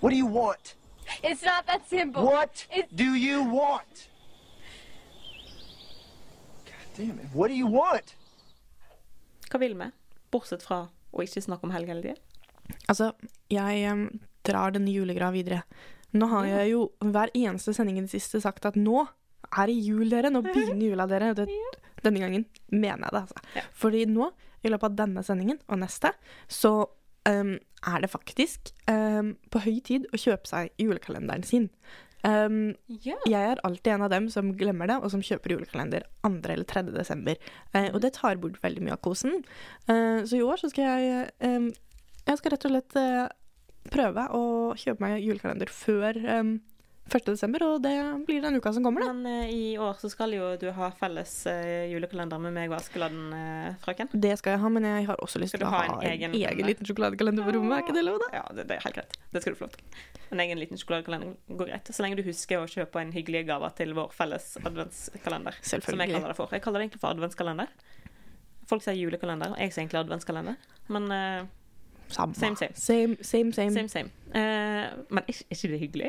[0.00, 0.76] What do you want?
[1.22, 2.24] It's not that simple.
[2.24, 2.90] What It's...
[2.94, 4.08] do you want?
[6.64, 7.26] God damn it.
[7.34, 8.14] What do you want?
[9.50, 9.90] Hva vil vi?
[10.32, 12.16] Bortsett fra å ikke snakke om helg hele tida.
[12.88, 13.12] Altså,
[13.50, 14.04] jeg um,
[14.46, 15.62] drar denne julegreia videre.
[16.14, 16.58] Nå har Ja.
[16.62, 19.06] jeg jo hver eneste sending i det siste sagt at nå
[19.56, 20.30] er det jul, dere.
[20.30, 21.32] Nå begynner jula, dere.
[21.34, 21.46] Det,
[22.02, 23.42] denne gangen mener jeg det, altså.
[23.56, 23.62] Ja.
[23.74, 24.30] Fordi nå,
[24.62, 26.12] i løpet av denne sendingen og neste,
[26.48, 26.72] så
[27.28, 31.70] um, er det faktisk um, på høy tid å kjøpe seg julekalenderen sin.
[32.26, 33.20] Em, yeah.
[33.24, 36.32] jeg er alltid en av dem som glemmer det, og som kjøper julekalender 2.
[36.52, 36.84] eller 3.
[36.92, 37.40] desember.
[37.74, 39.40] Uh, og det tar bort veldig mye av kosen.
[39.88, 41.70] Uh, så i år så skal jeg um,
[42.26, 43.28] Jeg skal rett og slett uh,
[43.88, 44.42] prøve å
[44.78, 46.50] kjøpe meg julekalender før eh,
[47.10, 47.24] 1.
[47.26, 47.92] desember, og det
[48.26, 49.12] blir den uka som kommer, da.
[49.12, 52.78] Men uh, i år så skal jo du ha felles uh, julekalender med meg og
[52.78, 53.34] Askeladden,
[53.82, 54.10] frøken.
[54.12, 56.14] Det skal jeg ha, men jeg har også lyst til å ha ha en en
[56.14, 57.76] egen egen, liten sjokoladekalender på rommet.
[57.78, 58.30] Er ikke det lov, da?
[58.40, 59.20] Ja, det, det er helt greit.
[59.34, 60.08] Det skal du få lov til.
[60.30, 61.92] En egen liten sjokoladekalender går greit.
[61.92, 65.58] Så lenge du husker å kjøpe en hyggelig gave til vår felles adventskalender.
[65.66, 66.52] Som jeg kaller det for.
[66.54, 67.72] Jeg kaller det egentlig for adventskalender.
[68.70, 70.60] Folk sier julekalender, og jeg sier egentlig adventskalender.
[70.94, 71.56] Men uh.
[72.10, 72.56] Same, same.
[72.74, 73.52] Same, same.
[73.52, 73.70] same.
[73.70, 74.10] same, same.
[74.34, 76.08] Men er ikke det hyggelig?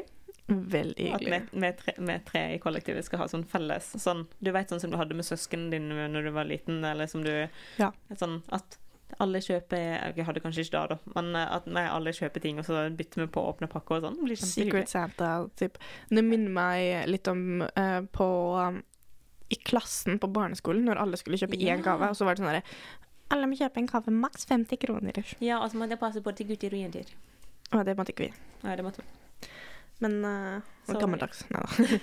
[0.52, 1.42] Veldig At hyggelig.
[1.52, 4.82] vi, vi, tre, vi tre i kollektivet skal ha sånn felles sånn, Du vet sånn
[4.84, 7.32] som du hadde med søsknene dine når du var liten, eller som du
[7.80, 7.92] Ja.
[8.20, 8.78] Sånn at
[9.20, 12.60] alle kjøper Jeg hadde kanskje ikke det, da, men eh, at nei, alle kjøper ting,
[12.62, 14.38] og så bytter vi på å åpne pakker og sånn.
[14.40, 14.88] Secret.
[14.92, 15.78] Santa, typ.
[16.10, 18.82] Det minner meg litt om uh, på um,
[19.52, 21.80] I klassen på barneskolen, når alle skulle kjøpe én Ja.
[21.84, 22.64] gave, og så var det sånn derre
[23.32, 25.24] Alle må kjøpe en gave, maks 50 kroner.
[25.40, 27.12] Ja, og så må det passe på til gutter og jenter.
[27.72, 28.34] Og det måtte ikke vi.
[28.64, 29.21] Ja, det måtte vi.
[30.02, 31.44] Men uh, Så- gammeldags.
[31.52, 32.00] Nei da.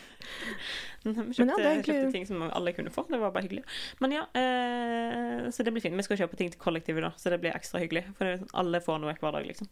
[1.08, 3.04] Vi kjøpte, ja, egentlig- kjøpte ting som alle kunne få.
[3.08, 3.62] Det var bare hyggelig.
[4.02, 5.96] Men ja, eh, så det blir fint.
[5.96, 8.02] Vi skal kjøpe ting til kollektivet, da, så det blir ekstra hyggelig.
[8.18, 9.68] For det, sånn, alle får noe hver dag, liksom.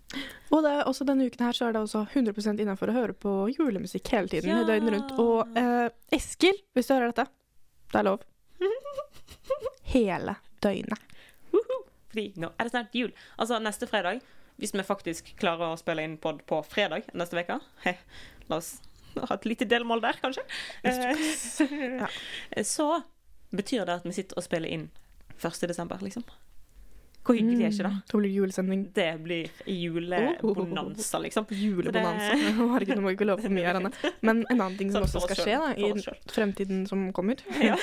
[0.54, 3.34] Og det, også denne uken her så er det også 100% innafor å høre på
[3.56, 4.54] julemusikk hele tiden.
[4.54, 4.62] Ja.
[4.70, 5.12] døgnet rundt.
[5.22, 7.26] Og eh, Eskil, hvis du hører dette,
[7.92, 8.24] det er lov.
[9.92, 10.98] Hele døgnet.
[12.10, 13.10] Fordi nå er det snart jul.
[13.38, 14.22] Altså neste fredag,
[14.58, 17.58] hvis vi faktisk klarer å spille inn pod på fredag neste uke
[18.48, 18.76] La oss
[19.16, 20.42] ha et lite delmål der, kanskje.
[20.84, 22.08] Ja.
[22.50, 23.02] Eh, Så
[23.56, 24.90] betyr det at vi sitter og spiller inn
[25.40, 25.62] 1.
[25.68, 26.24] desember, liksom.
[27.26, 27.94] Hvor hyggelig er ikke det?
[28.12, 28.82] Så blir julesending.
[28.94, 31.46] Det blir julebonanza, liksom.
[31.50, 32.28] Julebonanza.
[32.36, 33.90] Det- Herregud, nå må vi ikke love for mye her, Anne.
[34.22, 37.74] Men en annen ting som også skal skje da, i fremtiden som kommer, Ja.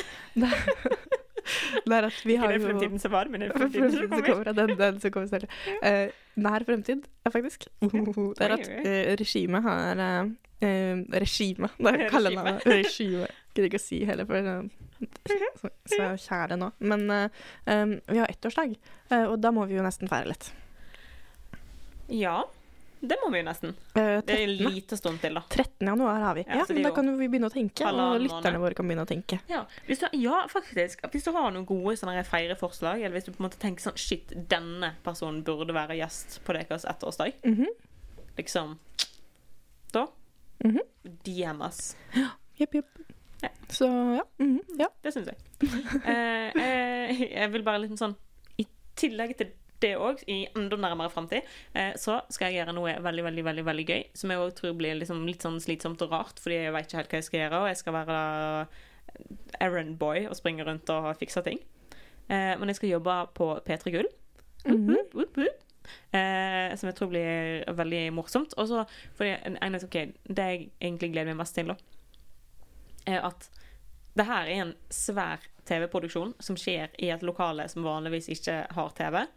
[1.85, 4.23] Det, at vi har jo Ikke den fremtiden som var, men den Fremtiden fremtiden som
[4.27, 4.53] kommer.
[4.53, 5.45] den, den som kommer.
[5.83, 7.67] Eh, nær fremtid, faktisk.
[8.37, 10.31] Det er at uh, regimet har uh,
[11.19, 11.69] Regime.
[11.77, 12.65] Det er kallenavnet.
[12.65, 13.27] Regime.
[13.53, 14.69] Gidder ikke å si heller, for
[15.59, 16.69] så, så kjære nå.
[16.79, 18.77] Men eh, vi har ettårsdag,
[19.27, 20.47] og da må vi jo nesten feire litt.
[22.07, 22.39] Ja,
[23.03, 23.73] det må vi jo nesten.
[23.97, 24.73] Uh, Det er en 13.
[24.73, 25.41] liten stund til, da.
[25.51, 25.87] 13.
[25.89, 26.45] januar har vi.
[26.47, 29.09] Ja, Ja, men da kan vi begynne å tenke, og lytterne våre kan begynne å
[29.09, 29.39] tenke.
[29.51, 31.03] Ja, du, ja, faktisk.
[31.11, 33.97] Hvis du har noen gode sånne feireforslag, eller hvis du på en måte tenker sånn
[33.99, 37.33] Shit, denne personen burde være gjest på deres ettårsdag.
[37.43, 37.67] Mhm.
[38.37, 38.77] Liksom
[39.93, 40.07] Da
[40.63, 40.79] Mhm.
[41.25, 41.95] DMs.
[42.57, 42.87] Jepp, jepp.
[43.43, 43.49] Ja.
[43.69, 43.85] Så
[44.15, 44.23] ja.
[44.39, 44.87] mhm, ja.
[45.03, 45.37] Det syns jeg.
[46.05, 48.15] eh, eh, jeg vil bare litt sånn
[48.61, 49.51] I tillegg til
[49.83, 51.43] det òg, i enda nærmere framtid,
[51.75, 54.03] eh, så skal jeg gjøre noe veldig veldig, veldig, veldig gøy.
[54.17, 57.01] Som jeg òg tror blir liksom litt sånn slitsomt og rart, fordi jeg vet ikke
[57.01, 57.61] helt hva jeg skal gjøre.
[57.61, 58.19] Og jeg skal være
[59.61, 61.59] errand boy og springe rundt og fikse ting.
[62.29, 64.09] Eh, men jeg skal jobbe på P3 Gull.
[65.19, 65.59] Woop, woop.
[66.15, 68.53] Eh, som jeg tror blir veldig morsomt.
[68.57, 68.85] Og så
[69.17, 71.75] fordi en- en- Det jeg egentlig gleder meg mest til, da,
[73.05, 73.49] er at
[74.15, 78.89] det her er en svær TV-produksjon som skjer i et lokale som vanligvis ikke har
[78.95, 79.27] TV.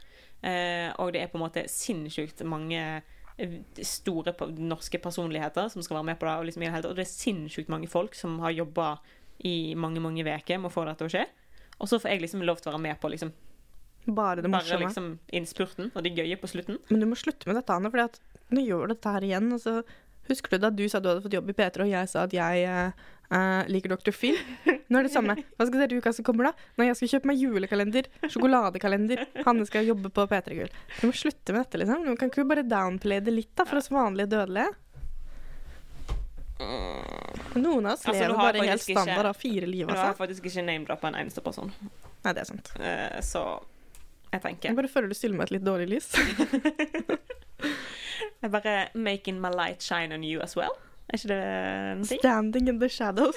[0.43, 2.82] Eh, og det er på en måte sinnssykt mange
[3.39, 6.37] eh, store norske personligheter som skal være med på det.
[6.37, 8.97] Og, liksom og det er sinnssykt mange folk som har jobba
[9.45, 11.26] i mange mange uker med å få det til å skje.
[11.76, 13.34] Og så får jeg liksom lov til å være med på liksom,
[14.07, 16.78] Bare det bare liksom innspurten og det gøye på slutten.
[16.89, 19.49] Men du må slutte med dette, Anne, for nå gjør du dette her igjen.
[19.57, 19.80] Og så
[20.28, 22.37] husker du da du sa du hadde fått jobb i P3, og jeg sa at
[22.37, 24.14] jeg eh, eh, liker Dr.
[24.14, 24.38] Phil?
[24.88, 25.36] Nå er det samme.
[25.56, 26.70] Hva skal dere i uka som kommer, da?
[26.78, 30.74] Nei, jeg skal kjøpe meg julekalender, sjokoladekalender, Hanne skal jobbe på P3 Gull.
[31.00, 32.06] Du må slutte med dette, liksom.
[32.06, 34.72] Nå kan ikke bare downplay det litt, da, for oss vanlige dødelige?
[36.58, 40.18] Noen av oss Altså, lever har bare helt standard av fire liv, Nå har altså.
[40.22, 41.72] faktisk ikke name-droppa en eneste person.
[42.24, 42.70] Nei, det er sant.
[42.80, 43.42] Uh, så
[44.32, 46.08] jeg tenker Jeg bare føler du stiller meg et litt dårlig lys.
[48.42, 50.76] Jeg bare making my light shine on you as well.
[51.09, 52.20] Er ikke det en ting?
[52.20, 53.36] Standing in the shadows.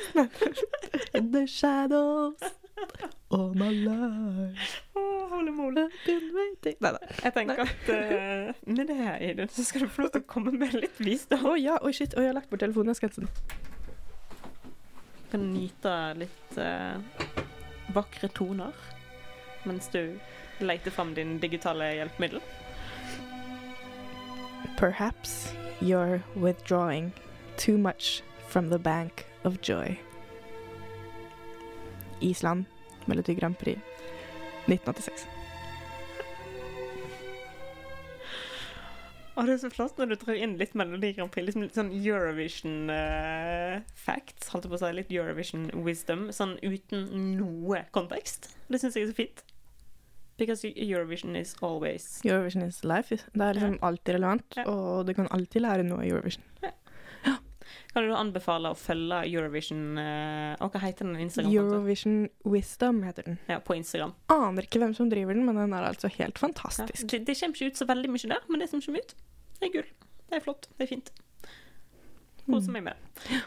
[1.17, 2.41] in the shadows.
[3.29, 4.81] All my life.
[4.95, 5.09] Oh.
[5.31, 6.75] I've been.
[6.79, 6.99] Nei, nei.
[7.23, 10.27] Jeg tenker at uh, med det her, Idun, så skal du få lov til å
[10.27, 11.45] komme med litt visdom.
[11.51, 12.15] Å ja, oi shit.
[12.17, 13.27] Oi, jeg har lagt bort hente.
[15.29, 16.97] Kan nyte litt uh,
[17.93, 18.73] vakre toner
[19.67, 20.17] mens du
[20.63, 22.41] leter fram din digitale hjelpemiddel.
[24.79, 27.11] Perhaps you're withdrawing
[27.59, 29.99] too much from the bank of joy.
[32.21, 32.65] Island,
[33.07, 33.77] Melodi Grand Prix,
[34.67, 35.27] 1986.
[39.39, 41.77] Å, det er så flott når du drar inn litt Melodi Grand Prix, liksom litt
[41.77, 47.05] sånn Eurovision uh, facts, holdt jeg på å si, litt Eurovision wisdom, sånn uten
[47.37, 48.49] noe kontekst.
[48.67, 49.45] Det syns jeg er så fint.
[50.39, 53.11] Because Eurovision is always Eurovision is life.
[53.11, 54.63] Det er liksom alltid relevant, Ja.
[54.71, 56.43] og du kan alltid lære noe i Eurovision.
[57.89, 61.71] Kan du anbefale å følge Eurovision uh, hva heter den Instagram-kontoen?
[61.73, 63.39] Eurovision Wisdom heter den.
[63.49, 64.13] Ja, på Instagram.
[64.29, 66.43] Aner ikke hvem som driver den, men den er altså helt Ja.
[66.43, 67.07] fantastisk.
[67.09, 69.15] Det, det kommer ikke ut så veldig mye der, men det som kommer ut,
[69.59, 69.89] det er gull.
[70.29, 70.67] Det er flott.
[70.77, 71.09] Det er fint.
[72.45, 73.39] Koser meg med det.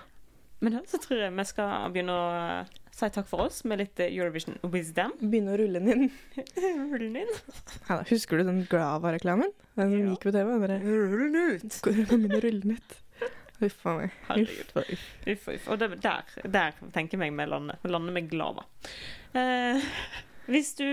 [0.62, 3.80] Men da så tror jeg vi skal begynne å eh, si takk for oss med
[3.80, 5.14] litt eh, Eurovision wisdom.
[5.22, 6.04] Begynne å rulle den inn.
[6.92, 7.32] rulle den inn.
[7.88, 9.50] Ja, husker du den Glava-reklamen?
[9.78, 10.12] Den som Ja.
[10.12, 10.52] gikk på TV?
[10.82, 11.80] Rull den ut.
[11.82, 12.98] Kom inn og rulle den ut.
[13.62, 14.14] Uff a meg.
[14.28, 14.72] Herregud.
[14.82, 15.66] Uff, uff.
[15.70, 17.78] Og det, der, der tenker jeg meg vi lander.
[17.82, 18.66] Vi lander med glava.
[19.38, 19.84] Eh,
[20.50, 20.86] hvis du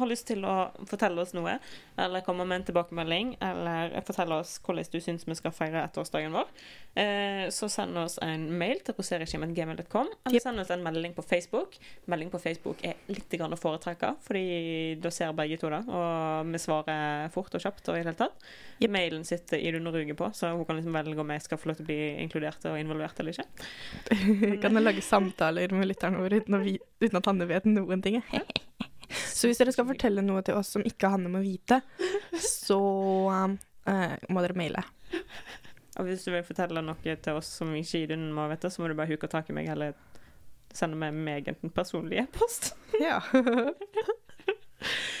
[0.00, 0.54] har lyst til å
[0.86, 1.56] fortelle oss noe,
[1.98, 6.36] eller komme med en tilbakemelding, eller fortelle oss hvordan du syns vi skal feire ettårsdagen
[6.36, 6.52] vår,
[6.94, 11.74] eh, så send oss en mail til roseregimen.gmail.com, eller send oss en melding på Facebook.
[12.06, 16.62] Melding på Facebook er litt å foretrekke, fordi da ser begge to det, og vi
[16.62, 18.48] svarer fort og kjapt og i det hele tatt.
[18.76, 18.90] Yep.
[18.92, 21.80] Mailen sitter Idun Ruge på, så hun kan liksom velge om jeg skal få lov
[21.80, 23.46] til å bli inkludert og involvert eller ikke.
[24.62, 28.20] kan kan lage samtaler med lytterne våre uten, uten at han vet noen ting.
[29.10, 31.80] Så hvis dere skal fortelle noe til oss som ikke Hanne må vite,
[32.42, 32.80] så
[33.86, 34.84] eh, må dere maile.
[35.96, 38.90] Og hvis du vil fortelle noe til oss som ikke Idun må vite, så må
[38.90, 39.96] du bare huke tak i meg eller
[40.76, 42.74] sende meg, meg en personlig e-post.
[43.00, 43.22] Ja.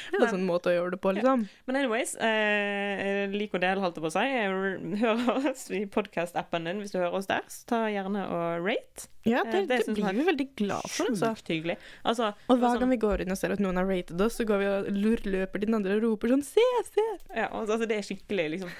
[0.06, 1.40] Det er en sånn måte å gjøre det på, liksom.
[1.66, 5.00] Men anyways, eh, lik og del, holdt jeg på å si.
[5.02, 7.42] Hør oss i podkast-appen din hvis du hører oss der.
[7.50, 9.08] Så ta gjerne og rate.
[9.26, 11.32] Ja, Eh, det, det det blir vi veldig glad for, altså.
[11.50, 11.74] Hyggelig.
[12.06, 14.38] Altså, Og hver sånn- gang vi går inn og ser at noen har rated oss,
[14.38, 16.62] så går vi og lurløper til den andre og roper sånn Se,
[16.92, 17.06] se!
[17.34, 18.70] ja, altså, det er skikkelig liksom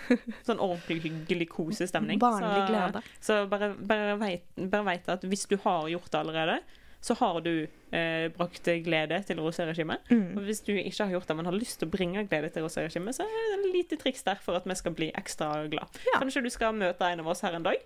[0.47, 2.23] sånn ordentlig hyggelig kosestemning.
[2.23, 3.03] Barnlig glede.
[3.21, 6.61] Så bare, bare, vet, bare veit at hvis du har gjort det allerede,
[7.07, 7.53] så har du
[7.95, 10.09] eh, brakt glede til roseregimet.
[10.11, 10.37] Mm.
[10.37, 12.67] Og hvis du ikke har gjort det, men har lyst til å bringe glede til
[12.67, 16.01] roseregimet, så er det en lite triks der for at vi skal bli ekstra glad.
[16.11, 16.19] Ja.
[16.19, 17.85] Kanskje du skal møte en av oss her en dag.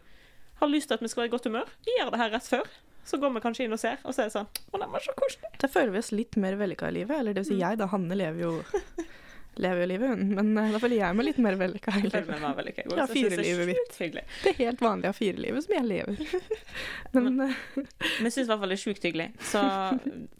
[0.60, 1.74] Har lyst til at vi skal være i godt humør.
[1.84, 2.72] Vi gjør det her rett før.
[3.10, 5.02] Så går vi kanskje inn og ser, og så er det sånn Å, den var
[5.02, 5.48] så koselig.
[5.62, 7.16] Da føler vi oss litt mer vellykka i livet.
[7.16, 7.88] Eller det vil si jeg, da.
[7.90, 8.52] Hanne lever jo
[9.60, 10.34] Lever jo livet, hun.
[10.36, 12.82] Men uh, da føler jeg meg litt mer vellykka Jeg føler meg.
[12.96, 13.96] Ja, firelivet mitt.
[13.98, 14.22] hyggelig.
[14.44, 16.36] Det er helt vanlig A4-livet som jeg lever.
[17.16, 19.30] Men Vi syns i hvert fall det er sjukt hyggelig.
[19.50, 19.64] Så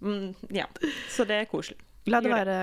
[0.01, 0.69] mm, ja.
[1.11, 1.81] Så det er koselig.
[2.07, 2.61] la det være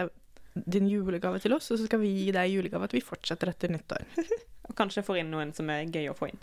[0.65, 3.73] din julegave til oss, og så skal vi gi deg julegave at vi fortsetter etter
[3.73, 4.05] nyttår.
[4.67, 6.39] Og kanskje får inn noen som er gøy å få inn.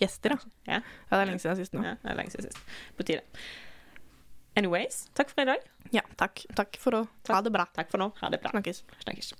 [0.00, 0.52] Gjester, da.
[0.68, 0.78] Ja.
[0.80, 1.82] Ja, det er lenge siden sist nå.
[1.84, 2.74] Ja, det er lenge siden sist.
[2.96, 3.24] På tide.
[4.56, 5.60] Anyways, takk for i dag.
[5.92, 6.46] Ja, takk.
[6.56, 7.66] Takk for å ha det bra.
[7.76, 8.08] Takk for nå.
[8.22, 8.54] Ha det bra.
[8.56, 8.84] Snakkes.
[9.04, 9.34] Snakkes.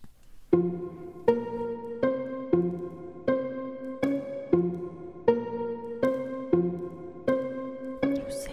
[8.12, 8.52] Rosé,